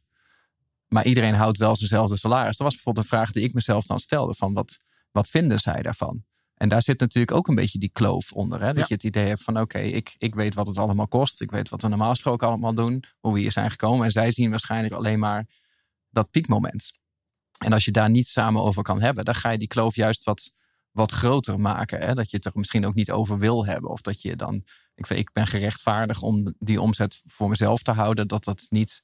maar 0.89 1.05
iedereen 1.05 1.35
houdt 1.35 1.59
wel 1.59 1.77
zijnzelfde 1.77 2.17
salaris. 2.17 2.57
Dat 2.57 2.67
was 2.67 2.75
bijvoorbeeld 2.75 3.05
een 3.05 3.19
vraag 3.19 3.31
die 3.31 3.43
ik 3.43 3.53
mezelf 3.55 3.85
dan 3.85 4.01
stelde: 4.01 4.35
van 4.35 4.53
wat, 4.53 4.81
wat 5.11 5.29
vinden 5.29 5.59
zij 5.59 5.83
daarvan? 5.83 6.25
En 6.55 6.69
daar 6.69 6.83
zit 6.83 7.01
natuurlijk 7.01 7.37
ook 7.37 7.49
een 7.49 7.55
beetje 7.55 7.79
die 7.79 7.91
kloof 7.93 8.33
onder. 8.33 8.61
Hè? 8.61 8.67
Dat 8.67 8.77
Ja. 8.77 8.85
je 8.89 8.95
het 8.95 9.03
idee 9.03 9.27
hebt 9.27 9.43
van 9.43 9.55
oké, 9.55 9.63
okay, 9.63 9.89
ik, 9.89 10.15
ik 10.19 10.35
weet 10.35 10.55
wat 10.55 10.67
het 10.67 10.79
allemaal 10.79 11.09
kost. 11.09 11.41
Ik 11.41 11.51
weet 11.51 11.69
wat 11.69 11.83
we 11.83 11.89
normaal 11.89 12.11
gesproken 12.11 12.49
allemaal 12.49 12.75
doen. 12.75 13.05
Hoe 13.21 13.33
we 13.33 13.41
hier 13.41 13.53
zijn 13.53 13.71
gekomen. 13.71 14.05
En 14.05 14.11
zij 14.13 14.33
zien 14.33 14.51
waarschijnlijk 14.51 14.95
alleen 14.95 15.19
maar 15.19 15.47
dat 16.11 16.31
piekmoment. 16.31 16.93
En 17.59 17.73
als 17.73 17.85
je 17.85 17.91
daar 17.91 18.11
niet 18.11 18.27
samen 18.27 18.63
over 18.63 18.83
kan 18.83 19.01
hebben, 19.01 19.25
dan 19.25 19.35
ga 19.35 19.51
je 19.51 19.59
die 19.59 19.69
kloof 19.69 19.95
juist 19.95 20.25
wat, 20.25 20.55
wat 20.91 21.13
groter 21.13 21.61
maken. 21.61 22.01
Hè? 22.01 22.15
Dat 22.15 22.31
je 22.31 22.37
het 22.37 22.47
er 22.47 22.53
misschien 22.55 22.87
ook 22.87 22.95
niet 22.95 23.11
over 23.11 23.39
wil 23.39 23.67
hebben. 23.67 23.91
Of 23.91 24.01
dat 24.01 24.23
je 24.23 24.37
dan, 24.37 24.65
ik, 24.95 25.07
weet, 25.07 25.19
ik 25.19 25.33
ben 25.33 25.47
gerechtvaardigd 25.47 26.23
om 26.23 26.55
die 26.59 26.81
omzet 26.81 27.23
voor 27.25 27.49
mezelf 27.49 27.83
te 27.83 27.93
houden, 27.93 28.29
dat 28.29 28.45
dat 28.45 28.67
niet 28.69 29.03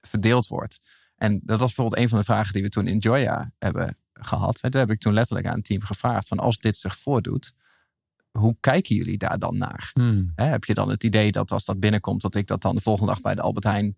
verdeeld 0.00 0.46
wordt. 0.46 0.80
En 1.22 1.40
dat 1.42 1.58
was 1.58 1.74
bijvoorbeeld 1.74 2.02
een 2.02 2.08
van 2.08 2.18
de 2.18 2.24
vragen 2.24 2.52
die 2.52 2.62
we 2.62 2.68
toen 2.68 2.86
in 2.86 2.98
Joya 2.98 3.52
hebben 3.58 3.96
gehad. 4.12 4.58
Daar 4.60 4.80
heb 4.80 4.90
ik 4.90 5.00
toen 5.00 5.12
letterlijk 5.12 5.46
aan 5.46 5.56
het 5.56 5.64
team 5.64 5.82
gevraagd: 5.82 6.28
van 6.28 6.38
als 6.38 6.58
dit 6.58 6.76
zich 6.76 6.96
voordoet, 6.96 7.54
hoe 8.30 8.56
kijken 8.60 8.96
jullie 8.96 9.18
daar 9.18 9.38
dan 9.38 9.58
naar? 9.58 9.90
Hmm. 9.92 10.32
Heb 10.34 10.64
je 10.64 10.74
dan 10.74 10.88
het 10.88 11.04
idee 11.04 11.32
dat 11.32 11.50
als 11.50 11.64
dat 11.64 11.80
binnenkomt, 11.80 12.20
dat 12.20 12.34
ik 12.34 12.46
dat 12.46 12.62
dan 12.62 12.74
de 12.74 12.80
volgende 12.80 13.12
dag 13.12 13.20
bij 13.20 13.34
de 13.34 13.40
Albert 13.40 13.64
Heijn 13.64 13.96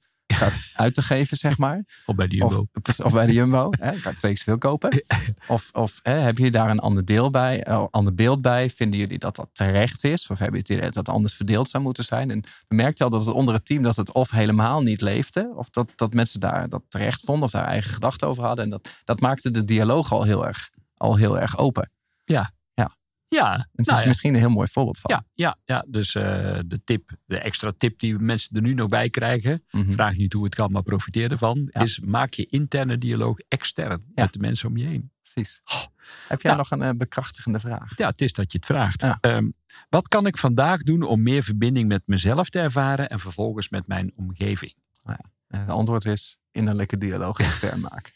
uit 0.74 0.94
te 0.94 1.02
geven, 1.02 1.36
zeg 1.36 1.58
maar? 1.58 1.84
Of 2.06 2.14
bij 2.14 2.28
de 2.28 2.36
Jumbo. 2.36 2.66
Of, 2.82 3.00
of 3.00 3.12
bij 3.12 3.26
de 3.26 3.32
Jumbo, 3.32 3.70
hè, 3.70 3.90
kan 4.00 4.12
ik 4.12 4.18
twee 4.18 4.32
keer 4.32 4.36
zoveel 4.36 4.58
kopen. 4.58 4.90
Of, 5.48 5.70
of 5.72 6.00
hè, 6.02 6.12
heb 6.12 6.38
je 6.38 6.50
daar 6.50 6.70
een 6.70 6.78
ander, 6.78 7.04
deel 7.04 7.30
bij, 7.30 7.68
uh, 7.68 7.84
ander 7.90 8.14
beeld 8.14 8.42
bij? 8.42 8.70
Vinden 8.70 8.98
jullie 8.98 9.18
dat 9.18 9.36
dat 9.36 9.48
terecht 9.52 10.04
is? 10.04 10.20
Of 10.20 10.38
hebben 10.38 10.46
jullie 10.46 10.58
het 10.58 10.68
idee 10.68 10.84
dat 10.90 11.04
dat 11.04 11.14
anders 11.14 11.34
verdeeld 11.34 11.68
zou 11.68 11.82
moeten 11.82 12.04
zijn? 12.04 12.30
En 12.30 12.40
we 12.68 12.74
merkten 12.74 13.04
al 13.04 13.10
dat 13.10 13.26
het 13.26 13.34
onder 13.34 13.54
het 13.54 13.66
team 13.66 13.82
dat 13.82 13.96
het 13.96 14.12
of 14.12 14.30
helemaal 14.30 14.82
niet 14.82 15.00
leefde, 15.00 15.52
of 15.56 15.70
dat, 15.70 15.92
dat 15.96 16.14
mensen 16.14 16.40
daar 16.40 16.68
dat 16.68 16.82
terecht 16.88 17.20
vonden, 17.24 17.44
of 17.44 17.50
daar 17.50 17.66
eigen 17.66 17.92
gedachten 17.92 18.28
over 18.28 18.44
hadden. 18.44 18.64
En 18.64 18.70
dat, 18.70 18.88
dat 19.04 19.20
maakte 19.20 19.50
de 19.50 19.64
dialoog 19.64 20.12
al 20.12 20.22
heel 20.22 20.46
erg, 20.46 20.70
al 20.96 21.16
heel 21.16 21.40
erg 21.40 21.58
open. 21.58 21.90
Ja, 22.24 22.52
Het 23.42 23.86
nou 23.86 23.96
is 23.98 24.02
ja. 24.02 24.06
misschien 24.06 24.34
een 24.34 24.40
heel 24.40 24.48
mooi 24.50 24.68
voorbeeld 24.68 24.98
van. 24.98 25.10
Ja, 25.10 25.24
ja, 25.34 25.56
ja. 25.64 25.84
dus 25.88 26.14
uh, 26.14 26.22
de 26.66 26.80
tip, 26.84 27.10
de 27.26 27.38
extra 27.38 27.72
tip 27.76 27.98
die 27.98 28.18
mensen 28.18 28.56
er 28.56 28.62
nu 28.62 28.74
nog 28.74 28.88
bij 28.88 29.08
krijgen, 29.08 29.64
Mhm. 29.70 29.92
vraag 29.92 30.16
niet 30.16 30.32
hoe 30.32 30.44
het 30.44 30.54
kan, 30.54 30.72
maar 30.72 30.82
profiteer 30.82 31.30
ervan, 31.30 31.68
Ja. 31.72 31.80
is 31.80 32.00
maak 32.00 32.32
je 32.34 32.46
interne 32.46 32.98
dialoog 32.98 33.38
extern 33.48 34.02
Ja. 34.14 34.22
met 34.22 34.32
de 34.32 34.38
mensen 34.38 34.68
om 34.68 34.76
je 34.76 34.86
heen. 34.86 35.10
Precies. 35.22 35.62
Heb 36.28 36.42
jij 36.42 36.50
Ja. 36.50 36.56
nog 36.56 36.70
een 36.70 36.82
uh, 36.82 36.90
bekrachtigende 36.96 37.60
vraag? 37.60 37.96
Ja, 37.98 38.08
het 38.08 38.20
is 38.20 38.32
dat 38.32 38.52
je 38.52 38.58
het 38.58 38.66
vraagt. 38.66 39.00
Ja. 39.00 39.18
Ehm, 39.20 39.50
wat 39.88 40.08
kan 40.08 40.26
ik 40.26 40.38
vandaag 40.38 40.82
doen 40.82 41.02
om 41.02 41.22
meer 41.22 41.42
verbinding 41.42 41.88
met 41.88 42.02
mezelf 42.06 42.48
te 42.50 42.60
ervaren 42.60 43.08
en 43.10 43.20
vervolgens 43.20 43.68
met 43.68 43.86
mijn 43.86 44.12
omgeving? 44.16 44.74
Uh, 45.48 45.60
het 45.60 45.68
antwoord 45.68 46.04
is 46.04 46.38
innerlijke 46.50 46.98
dialoog 46.98 47.38
extern 47.38 47.80
maken. 47.80 48.12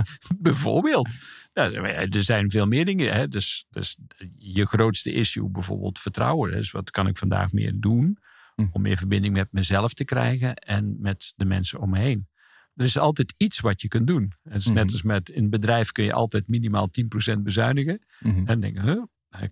Bijvoorbeeld. 0.38 1.08
Ja, 1.52 1.70
er 1.70 2.24
zijn 2.24 2.50
veel 2.50 2.66
meer 2.66 2.84
dingen. 2.84 3.12
Hè? 3.12 3.28
Dus, 3.28 3.66
dus 3.70 3.96
je 4.38 4.66
grootste 4.66 5.12
issue 5.12 5.50
bijvoorbeeld 5.50 5.98
vertrouwen. 5.98 6.50
Dus 6.50 6.70
wat 6.70 6.90
kan 6.90 7.06
ik 7.06 7.18
vandaag 7.18 7.52
meer 7.52 7.72
doen 7.76 8.18
Hm. 8.54 8.66
om 8.72 8.82
meer 8.82 8.96
verbinding 8.96 9.34
met 9.34 9.48
mezelf 9.52 9.94
te 9.94 10.04
krijgen 10.04 10.54
en 10.54 10.96
met 11.00 11.32
de 11.36 11.44
mensen 11.44 11.80
om 11.80 11.90
me 11.90 11.98
heen? 11.98 12.28
Er 12.74 12.84
is 12.84 12.98
altijd 12.98 13.34
iets 13.36 13.60
wat 13.60 13.82
je 13.82 13.88
kunt 13.88 14.06
doen. 14.06 14.32
Het 14.42 14.54
is 14.60 14.66
net 14.66 14.84
Mhm. 14.84 14.92
als 14.92 15.02
met 15.02 15.28
in 15.28 15.42
een 15.42 15.50
bedrijf 15.50 15.92
kun 15.92 16.04
je 16.04 16.12
altijd 16.12 16.48
minimaal 16.48 16.88
10% 16.90 17.42
bezuinigen. 17.42 18.06
Mhm. 18.20 18.46
En 18.46 18.60
denken, 18.60 18.82
huh, 18.82 19.02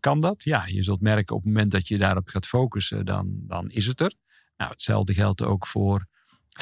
kan 0.01 0.21
dat? 0.21 0.43
Ja, 0.43 0.67
je 0.67 0.83
zult 0.83 1.01
merken 1.01 1.37
op 1.37 1.43
het 1.43 1.53
moment 1.53 1.71
dat 1.73 1.89
je 1.89 1.99
daarop 1.99 2.29
gaat 2.29 2.47
focussen, 2.47 3.05
dan, 3.07 3.41
dan 3.47 3.71
is 3.71 3.87
het 3.87 4.01
er. 4.01 4.13
Nou, 4.57 4.71
hetzelfde 4.71 5.15
geldt 5.15 5.43
ook 5.43 5.67
voor 5.67 6.07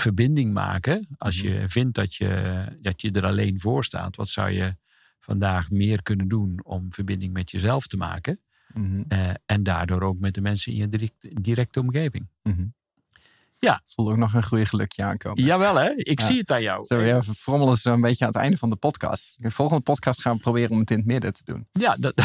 verbinding 0.00 0.52
maken. 0.52 1.08
Als 1.18 1.40
je 1.40 1.64
vindt 1.68 1.94
dat 1.94 2.14
je, 2.14 2.64
dat 2.80 3.00
je 3.00 3.10
er 3.10 3.26
alleen 3.26 3.60
voor 3.60 3.84
staat, 3.84 4.16
wat 4.16 4.28
zou 4.28 4.50
je 4.50 4.76
vandaag 5.18 5.70
meer 5.70 6.02
kunnen 6.02 6.28
doen 6.28 6.64
om 6.64 6.92
verbinding 6.92 7.32
met 7.32 7.50
jezelf 7.50 7.86
te 7.86 7.96
maken? 7.96 8.40
Mhm. 8.74 9.02
Eh, 9.08 9.30
en 9.46 9.62
daardoor 9.62 10.02
ook 10.02 10.18
met 10.18 10.34
de 10.34 10.40
mensen 10.40 10.72
in 10.72 10.78
je 10.78 10.88
direct, 10.88 11.44
directe 11.44 11.80
omgeving. 11.80 12.28
Mhm. 12.42 12.66
Ja. 13.60 13.82
Voel 13.86 14.10
ook 14.10 14.16
nog 14.16 14.34
een 14.34 14.44
goede 14.44 14.66
gelukje 14.66 15.02
aankomen. 15.02 15.44
Jawel 15.44 15.76
hè, 15.76 15.92
ik 15.96 16.20
Ja. 16.20 16.26
zie 16.26 16.38
het 16.38 16.52
aan 16.52 16.62
jou. 16.62 16.86
Zo, 16.86 17.00
ja, 17.00 17.20
we 17.20 17.34
frommelen 17.34 17.76
zo 17.76 17.92
een 17.92 18.00
beetje 18.00 18.24
aan 18.24 18.30
het 18.32 18.40
einde 18.40 18.56
van 18.56 18.70
de 18.70 18.76
podcast. 18.76 19.36
De 19.42 19.50
volgende 19.50 19.82
podcast 19.82 20.20
gaan 20.20 20.34
we 20.34 20.40
proberen 20.40 20.70
om 20.70 20.78
het 20.78 20.90
in 20.90 20.96
het 20.96 21.06
midden 21.06 21.32
te 21.32 21.40
doen. 21.44 21.68
Ja, 21.72 21.96
dat, 21.96 22.14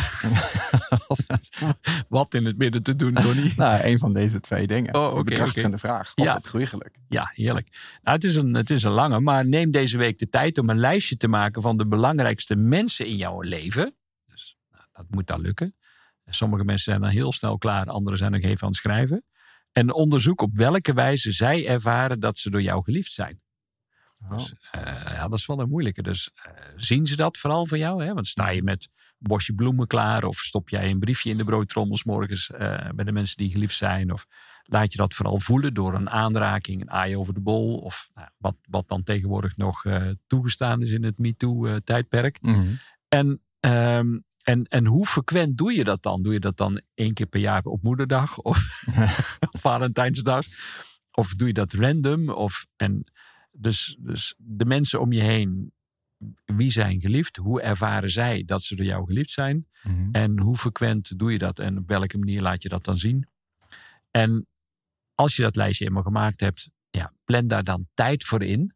wat 2.10 2.34
in 2.34 2.46
het 2.46 2.58
midden 2.58 2.84
te 2.84 2.96
doen, 2.96 3.14
Tony. 3.14 3.52
nou, 3.56 3.84
een 3.84 4.00
van 4.00 4.14
deze 4.14 4.40
twee 4.40 4.68
dingen. 4.68 4.96
Oh, 4.96 5.06
oké, 5.08 5.18
Een 5.18 5.24
bekrachtigende 5.24 5.78
oké. 5.78 5.88
vraag. 5.88 6.12
Of 6.16 6.26
Ja. 6.26 6.34
het 6.34 6.48
goede 6.48 6.68
geluk. 6.68 6.98
Ja, 7.10 7.32
heerlijk. 7.34 7.68
Nou, 8.02 8.16
het, 8.16 8.24
is 8.26 8.36
een, 8.36 8.54
het 8.54 8.70
is 8.70 8.84
een 8.84 8.92
lange, 8.92 9.20
maar 9.20 9.46
neem 9.48 9.72
deze 9.72 9.98
week 9.98 10.20
de 10.20 10.30
tijd 10.30 10.58
om 10.58 10.70
een 10.70 10.80
lijstje 10.80 11.18
te 11.18 11.28
maken 11.28 11.62
van 11.62 11.78
de 11.78 11.88
belangrijkste 11.88 12.56
mensen 12.56 13.06
in 13.08 13.16
jouw 13.16 13.42
leven. 13.42 13.96
Dus 14.26 14.58
nou, 14.72 14.84
dat 14.94 15.06
moet 15.10 15.28
dan 15.28 15.42
lukken. 15.42 15.76
Sommige 16.26 16.64
mensen 16.64 16.92
zijn 16.92 17.02
dan 17.02 17.10
heel 17.10 17.32
snel 17.32 17.58
klaar, 17.58 17.86
anderen 17.90 18.20
zijn 18.20 18.32
nog 18.32 18.42
even 18.42 18.62
aan 18.62 18.68
het 18.68 18.78
schrijven. 18.78 19.24
En 19.74 19.94
onderzoek 19.94 20.42
op 20.42 20.56
welke 20.56 20.94
wijze 20.94 21.32
zij 21.32 21.68
ervaren 21.68 22.20
dat 22.20 22.38
ze 22.38 22.50
door 22.50 22.62
jou 22.62 22.84
geliefd 22.84 23.12
zijn. 23.12 23.42
Oh. 24.24 24.38
Dus, 24.38 24.54
eh, 24.72 24.82
ja, 24.84 25.28
dat 25.28 25.40
is 25.40 25.46
wel 25.46 25.60
een 25.60 25.70
moeilijke. 25.70 26.02
Dus 26.02 26.32
eh, 26.34 26.52
zien 26.76 27.08
ze 27.08 27.16
dat 27.16 27.38
vooral 27.38 27.66
van 27.66 27.78
jou? 27.78 28.04
Hè? 28.04 28.14
Want 28.14 28.28
sta 28.28 28.50
je 28.50 28.64
met 28.64 28.90
een 29.20 29.28
bosje 29.28 29.54
bloemen 29.54 29.88
klaar? 29.88 30.24
Of 30.24 30.38
stop 30.38 30.70
jij 30.70 30.90
een 30.90 31.00
briefje 31.00 31.30
in 31.30 31.38
de 31.38 31.44
broodtrommel 31.44 31.98
's 31.98 32.04
morgens 32.04 32.52
eh, 32.52 32.90
bij 32.96 33.06
de 33.06 33.12
mensen 33.12 33.38
die 33.38 33.52
geliefd 33.52 33.76
zijn? 33.76 34.14
Of 34.14 34.26
laat 34.64 34.92
je 34.92 34.98
dat 34.98 35.14
vooral 35.14 35.40
voelen 35.40 35.74
door 35.74 35.94
een 35.94 36.10
aanraking, 36.10 36.82
een 36.82 36.92
aai 36.92 37.18
over 37.18 37.34
de 37.34 37.42
bol? 37.42 37.78
Of 37.78 38.10
nou, 38.14 38.28
wat, 38.38 38.56
wat 38.70 38.88
dan 38.88 39.04
tegenwoordig 39.04 39.58
nog 39.58 39.86
toegestaan 40.28 40.82
is 40.82 40.92
in 40.92 41.04
het 41.04 41.18
MeToo-tijdperk. 41.18 42.42
Mhm. 42.42 42.74
En, 43.08 43.42
ehm, 43.60 44.18
en, 44.44 44.64
en 44.64 44.86
hoe 44.86 45.06
frequent 45.06 45.58
doe 45.58 45.74
je 45.74 45.84
dat 45.84 46.04
dan? 46.04 46.24
Doe 46.24 46.34
je 46.34 46.40
dat 46.40 46.58
dan 46.58 46.82
één 46.94 47.14
keer 47.14 47.26
per 47.26 47.40
jaar 47.40 47.64
op 47.64 47.84
moederdag 47.84 48.38
of, 48.52 48.84
Valentijnsdag? 49.66 50.46
Of 51.12 51.34
doe 51.34 51.48
je 51.48 51.54
dat 51.54 51.74
random? 51.74 52.30
Of, 52.30 52.66
en 52.76 53.04
dus, 53.52 53.98
dus 54.00 54.36
de 54.38 54.66
mensen 54.66 55.02
om 55.02 55.12
je 55.12 55.22
heen, 55.22 55.74
wie 56.46 56.72
zijn 56.72 57.02
geliefd? 57.02 57.38
Hoe 57.38 57.62
ervaren 57.62 58.10
zij 58.12 58.44
dat 58.46 58.64
ze 58.64 58.76
door 58.76 58.86
jou 58.86 59.06
geliefd 59.06 59.32
zijn? 59.32 59.68
Mhm. 59.84 60.10
En 60.12 60.40
hoe 60.40 60.58
frequent 60.58 61.20
doe 61.20 61.32
je 61.32 61.38
dat? 61.38 61.60
En 61.60 61.78
op 61.78 61.88
welke 61.88 62.18
manier 62.18 62.42
laat 62.42 62.64
je 62.64 62.70
dat 62.70 62.84
dan 62.86 62.98
zien? 62.98 63.28
En 64.12 64.48
als 65.16 65.36
je 65.36 65.42
dat 65.42 65.56
lijstje 65.56 65.84
helemaal 65.84 66.06
gemaakt 66.06 66.40
hebt, 66.40 66.72
ja, 66.90 67.14
plan 67.26 67.48
daar 67.48 67.64
dan 67.64 67.88
tijd 67.94 68.24
voor 68.24 68.44
in. 68.44 68.74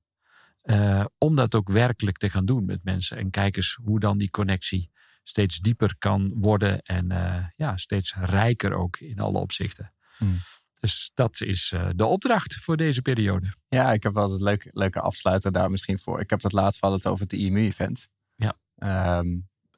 eh, 0.62 1.06
om 1.18 1.36
dat 1.36 1.56
ook 1.56 1.70
werkelijk 1.70 2.18
te 2.18 2.30
gaan 2.30 2.46
doen 2.46 2.66
met 2.66 2.84
mensen. 2.84 3.18
En 3.18 3.30
kijk 3.30 3.56
eens 3.56 3.80
hoe 3.84 4.00
dan 4.00 4.18
die 4.18 4.30
connectie 4.30 4.90
steeds 5.28 5.58
dieper 5.60 5.96
kan 6.00 6.32
worden. 6.36 6.82
En 6.82 7.12
eh, 7.12 7.46
ja, 7.56 7.78
steeds 7.78 8.16
rijker 8.16 8.74
ook 8.74 8.98
in 8.98 9.20
alle 9.20 9.38
opzichten. 9.40 9.94
Hmm. 10.18 10.38
Dus 10.80 11.12
dat 11.14 11.42
is 11.42 11.72
eh, 11.72 11.90
de 11.96 12.06
opdracht 12.06 12.56
voor 12.56 12.78
deze 12.78 13.02
periode. 13.02 13.54
Ja, 13.68 13.94
ik 13.94 14.04
heb 14.04 14.14
wel 14.14 14.34
een 14.34 14.44
leuke, 14.44 14.70
leuke 14.72 15.00
afsluiter 15.00 15.52
daar 15.52 15.72
misschien 15.72 16.00
voor. 16.00 16.20
Ik 16.20 16.30
heb 16.30 16.42
dat 16.42 16.52
laatst 16.52 16.82
wel 16.82 16.92
het 16.92 17.06
over 17.06 17.24
het 17.24 17.34
IMU-event. 17.34 18.08
Ja. 18.36 18.58
Ehm, 18.76 19.28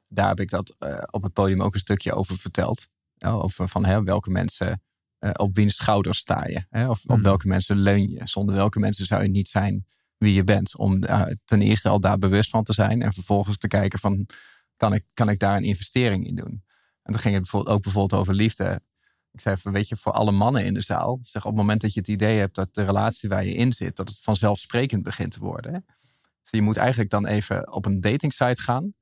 daar 0.08 0.28
heb 0.28 0.40
ik 0.40 0.50
dat 0.50 0.74
eh, 0.78 1.02
op 1.10 1.22
het 1.22 1.32
podium 1.32 1.62
ook 1.62 1.74
een 1.74 1.80
stukje 1.80 2.12
over 2.12 2.36
verteld. 2.38 2.88
Ja, 3.14 3.30
over 3.30 3.68
van 3.68 3.84
hè, 3.84 4.02
welke 4.02 4.30
mensen, 4.30 4.82
op 5.32 5.54
wiens 5.56 5.76
schouders 5.76 6.18
sta 6.18 6.46
je? 6.46 6.64
Hè? 6.68 6.88
Of 6.88 7.02
op 7.04 7.16
Mhm. 7.16 7.22
welke 7.22 7.46
mensen 7.46 7.76
leun 7.76 8.10
je? 8.10 8.20
Zonder 8.24 8.54
welke 8.54 8.78
mensen 8.78 9.06
zou 9.06 9.22
je 9.22 9.28
niet 9.28 9.48
zijn 9.48 9.86
wie 10.16 10.34
je 10.34 10.44
bent. 10.44 10.76
Om 10.76 11.00
ten 11.44 11.62
eerste 11.62 11.88
al 11.88 12.00
daar 12.00 12.18
bewust 12.18 12.50
van 12.50 12.64
te 12.64 12.72
zijn. 12.72 13.02
En 13.02 13.12
vervolgens 13.12 13.58
te 13.58 13.68
kijken 13.68 13.98
van, 13.98 14.26
kan 14.80 14.94
ik, 14.94 15.04
kan 15.14 15.28
ik 15.28 15.38
daar 15.38 15.56
een 15.56 15.64
investering 15.64 16.26
in 16.26 16.34
doen? 16.34 16.64
En 17.02 17.12
dan 17.12 17.20
ging 17.20 17.34
het 17.34 17.42
bijvoorbeeld 17.42 17.76
ook 17.76 17.82
bijvoorbeeld 17.82 18.20
over 18.20 18.34
liefde. 18.34 18.82
Ik 19.32 19.40
zei 19.40 19.56
van, 19.56 19.72
weet 19.72 19.88
je, 19.88 19.96
voor 19.96 20.12
alle 20.12 20.30
mannen 20.30 20.64
in 20.64 20.74
de 20.74 20.80
zaal. 20.80 21.18
Zeg, 21.22 21.42
op 21.42 21.48
het 21.48 21.58
moment 21.58 21.80
dat 21.80 21.92
je 21.92 22.00
het 22.00 22.08
idee 22.08 22.38
hebt 22.38 22.54
dat 22.54 22.74
de 22.74 22.84
relatie 22.84 23.28
waar 23.28 23.44
je 23.44 23.54
in 23.54 23.72
zit, 23.72 23.96
dat 23.96 24.08
het 24.08 24.18
vanzelfsprekend 24.18 25.02
begint 25.02 25.32
te 25.32 25.38
worden. 25.38 25.84
Dus 26.42 26.50
je 26.50 26.62
moet 26.62 26.76
eigenlijk 26.76 27.10
dan 27.10 27.26
even 27.26 27.72
op 27.72 27.86
een 27.86 28.00
datingsite 28.00 28.62
gaan 28.62 28.94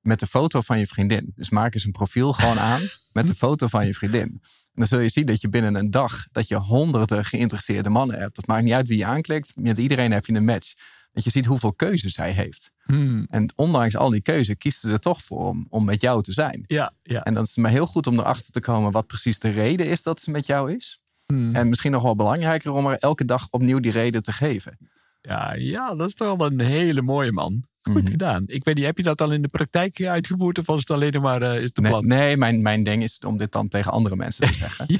met 0.00 0.20
de 0.20 0.26
foto 0.26 0.60
van 0.60 0.78
je 0.78 0.86
vriendin. 0.86 1.32
Dus 1.34 1.50
maak 1.50 1.74
eens 1.74 1.84
een 1.84 1.92
profiel 1.92 2.32
gewoon 2.32 2.58
aan 2.58 2.80
met 3.12 3.26
de 3.26 3.34
foto 3.34 3.66
van 3.66 3.86
je 3.86 3.94
vriendin. 3.94 4.28
En 4.72 4.84
dan 4.84 4.86
zul 4.86 4.98
je 4.98 5.08
zien 5.08 5.26
dat 5.26 5.40
je 5.40 5.48
binnen 5.48 5.74
een 5.74 5.90
dag 5.90 6.26
dat 6.32 6.48
je 6.48 6.56
honderden 6.56 7.24
geïnteresseerde 7.24 7.88
mannen 7.88 8.18
hebt. 8.18 8.36
Dat 8.36 8.46
maakt 8.46 8.62
niet 8.62 8.72
uit 8.72 8.88
wie 8.88 8.98
je 8.98 9.04
aanklikt. 9.04 9.56
Met 9.56 9.78
iedereen 9.78 10.12
heb 10.12 10.26
je 10.26 10.32
een 10.32 10.44
match. 10.44 10.74
Dat 11.12 11.24
je 11.24 11.30
ziet 11.30 11.44
hoeveel 11.44 11.72
keuzes 11.72 12.14
zij 12.14 12.30
heeft. 12.30 12.70
Hmm. 12.92 13.26
En 13.30 13.52
ondanks 13.54 13.96
al 13.96 14.10
die 14.10 14.22
keuze 14.22 14.56
kiest 14.56 14.80
ze 14.80 14.90
er 14.90 15.00
toch 15.00 15.22
voor 15.22 15.48
om, 15.48 15.66
om 15.68 15.84
met 15.84 16.00
jou 16.00 16.22
te 16.22 16.32
zijn. 16.32 16.64
Ja, 16.66 16.92
ja. 17.02 17.22
En 17.22 17.34
dan 17.34 17.42
is 17.42 17.48
het 17.48 17.58
maar 17.58 17.70
heel 17.70 17.86
goed 17.86 18.06
om 18.06 18.18
erachter 18.18 18.52
te 18.52 18.60
komen 18.60 18.92
wat 18.92 19.06
precies 19.06 19.38
de 19.38 19.50
reden 19.50 19.86
is 19.86 20.02
dat 20.02 20.20
ze 20.20 20.30
met 20.30 20.46
jou 20.46 20.74
is. 20.74 21.02
Hmm. 21.26 21.54
En 21.54 21.68
misschien 21.68 21.92
nog 21.92 22.02
wel 22.02 22.16
belangrijker 22.16 22.72
om 22.72 22.86
er 22.86 22.98
elke 22.98 23.24
dag 23.24 23.46
opnieuw 23.50 23.80
die 23.80 23.92
reden 23.92 24.22
te 24.22 24.32
geven. 24.32 24.78
ja, 25.20 25.54
ja, 25.54 25.94
dat 25.94 26.08
is 26.08 26.14
toch 26.14 26.36
wel 26.36 26.46
een 26.46 26.60
hele 26.60 27.02
mooie 27.02 27.32
man. 27.32 27.64
Goed 27.92 28.02
Mhm. 28.02 28.10
gedaan. 28.10 28.42
Ik 28.46 28.64
weet 28.64 28.74
niet, 28.74 28.84
heb 28.84 28.96
je 28.96 29.02
dat 29.02 29.20
al 29.20 29.32
in 29.32 29.42
de 29.42 29.48
praktijk 29.48 30.02
uitgevoerd 30.02 30.58
of 30.58 30.66
was 30.66 30.80
het 30.80 30.90
alleen 30.90 31.20
maar 31.20 31.42
eh, 31.42 31.62
is 31.62 31.70
Nee, 31.72 31.90
plan? 31.90 32.06
nee 32.06 32.36
mijn, 32.36 32.62
mijn 32.62 32.82
ding 32.82 33.02
is 33.02 33.18
om 33.26 33.36
dit 33.38 33.52
dan 33.52 33.68
tegen 33.68 33.92
andere 33.92 34.16
mensen 34.16 34.46
te 34.46 34.54
zeggen. 34.64 34.86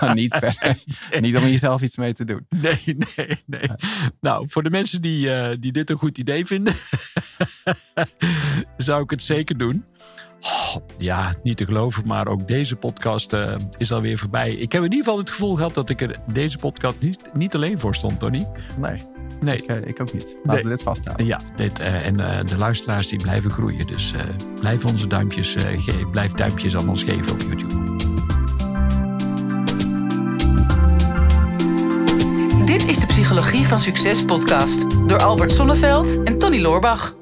Maar 0.00 0.14
niet, 0.14 0.38
per 0.38 0.52
se, 0.52 0.74
niet 1.20 1.36
om 1.36 1.42
jezelf 1.42 1.82
iets 1.82 1.96
mee 1.96 2.12
te 2.12 2.24
doen. 2.24 2.46
Nee, 2.48 2.80
nee, 2.84 3.42
nee. 3.46 3.70
Nou, 4.20 4.46
voor 4.48 4.62
de 4.62 4.70
mensen 4.70 5.02
die, 5.02 5.30
eh, 5.34 5.56
die 5.60 5.72
dit 5.72 5.90
een 5.90 5.96
goed 5.96 6.18
idee 6.18 6.46
vinden, 6.46 6.74
zou 8.76 9.02
ik 9.02 9.10
het 9.10 9.22
zeker 9.22 9.58
doen. 9.58 9.84
Oh, 10.42 10.76
ja, 10.98 11.32
niet 11.42 11.56
te 11.56 11.64
geloven, 11.64 12.06
maar 12.06 12.26
ook 12.26 12.46
deze 12.48 12.76
podcast 12.76 13.32
eh, 13.32 13.54
is 13.78 13.92
alweer 13.92 14.18
voorbij. 14.18 14.50
Ik 14.52 14.72
heb 14.72 14.82
in 14.82 14.90
ieder 14.90 15.04
geval 15.04 15.18
het 15.18 15.30
gevoel 15.30 15.54
gehad 15.56 15.74
dat 15.74 15.88
ik 15.90 16.00
er 16.00 16.16
deze 16.32 16.58
podcast 16.58 16.96
niet, 17.00 17.30
niet 17.32 17.54
alleen 17.54 17.78
voor 17.78 17.94
stond, 17.94 18.18
Tony. 18.20 18.46
Nee, 18.78 18.96
Nee. 19.40 19.56
ik, 19.56 19.62
eh, 19.66 19.76
ik 19.86 20.00
ook 20.00 20.12
niet. 20.12 20.22
Laten 20.42 20.52
Nee. 20.54 20.62
we 20.62 20.68
dit 20.68 20.82
vasthouden. 20.82 21.26
Ja, 21.26 21.40
dit, 21.56 21.78
eh, 21.78 22.06
en 22.06 22.20
eh, 22.38 22.46
de 22.46 22.56
luisteraars 22.56 23.08
die 23.08 23.18
blijven 23.22 23.50
groeien. 23.50 23.86
Dus 23.86 24.12
eh, 24.12 24.20
blijf 24.60 24.84
onze 24.84 25.06
duimpjes, 25.06 25.54
eh, 25.54 25.62
ge- 25.82 26.08
blijf 26.10 26.32
duimpjes 26.32 26.76
aan 26.76 26.88
ons 26.88 27.02
geven 27.02 27.32
op 27.32 27.40
YouTube. 27.40 27.90
Dit 32.64 32.86
is 32.88 32.98
de 33.00 33.06
Psychologie 33.06 33.66
van 33.66 33.80
Succes 33.80 34.24
podcast 34.24 34.90
door 35.08 35.18
Albert 35.22 35.52
Sonneveld 35.52 36.22
en 36.22 36.38
Tony 36.38 36.60
Loorbach. 36.60 37.14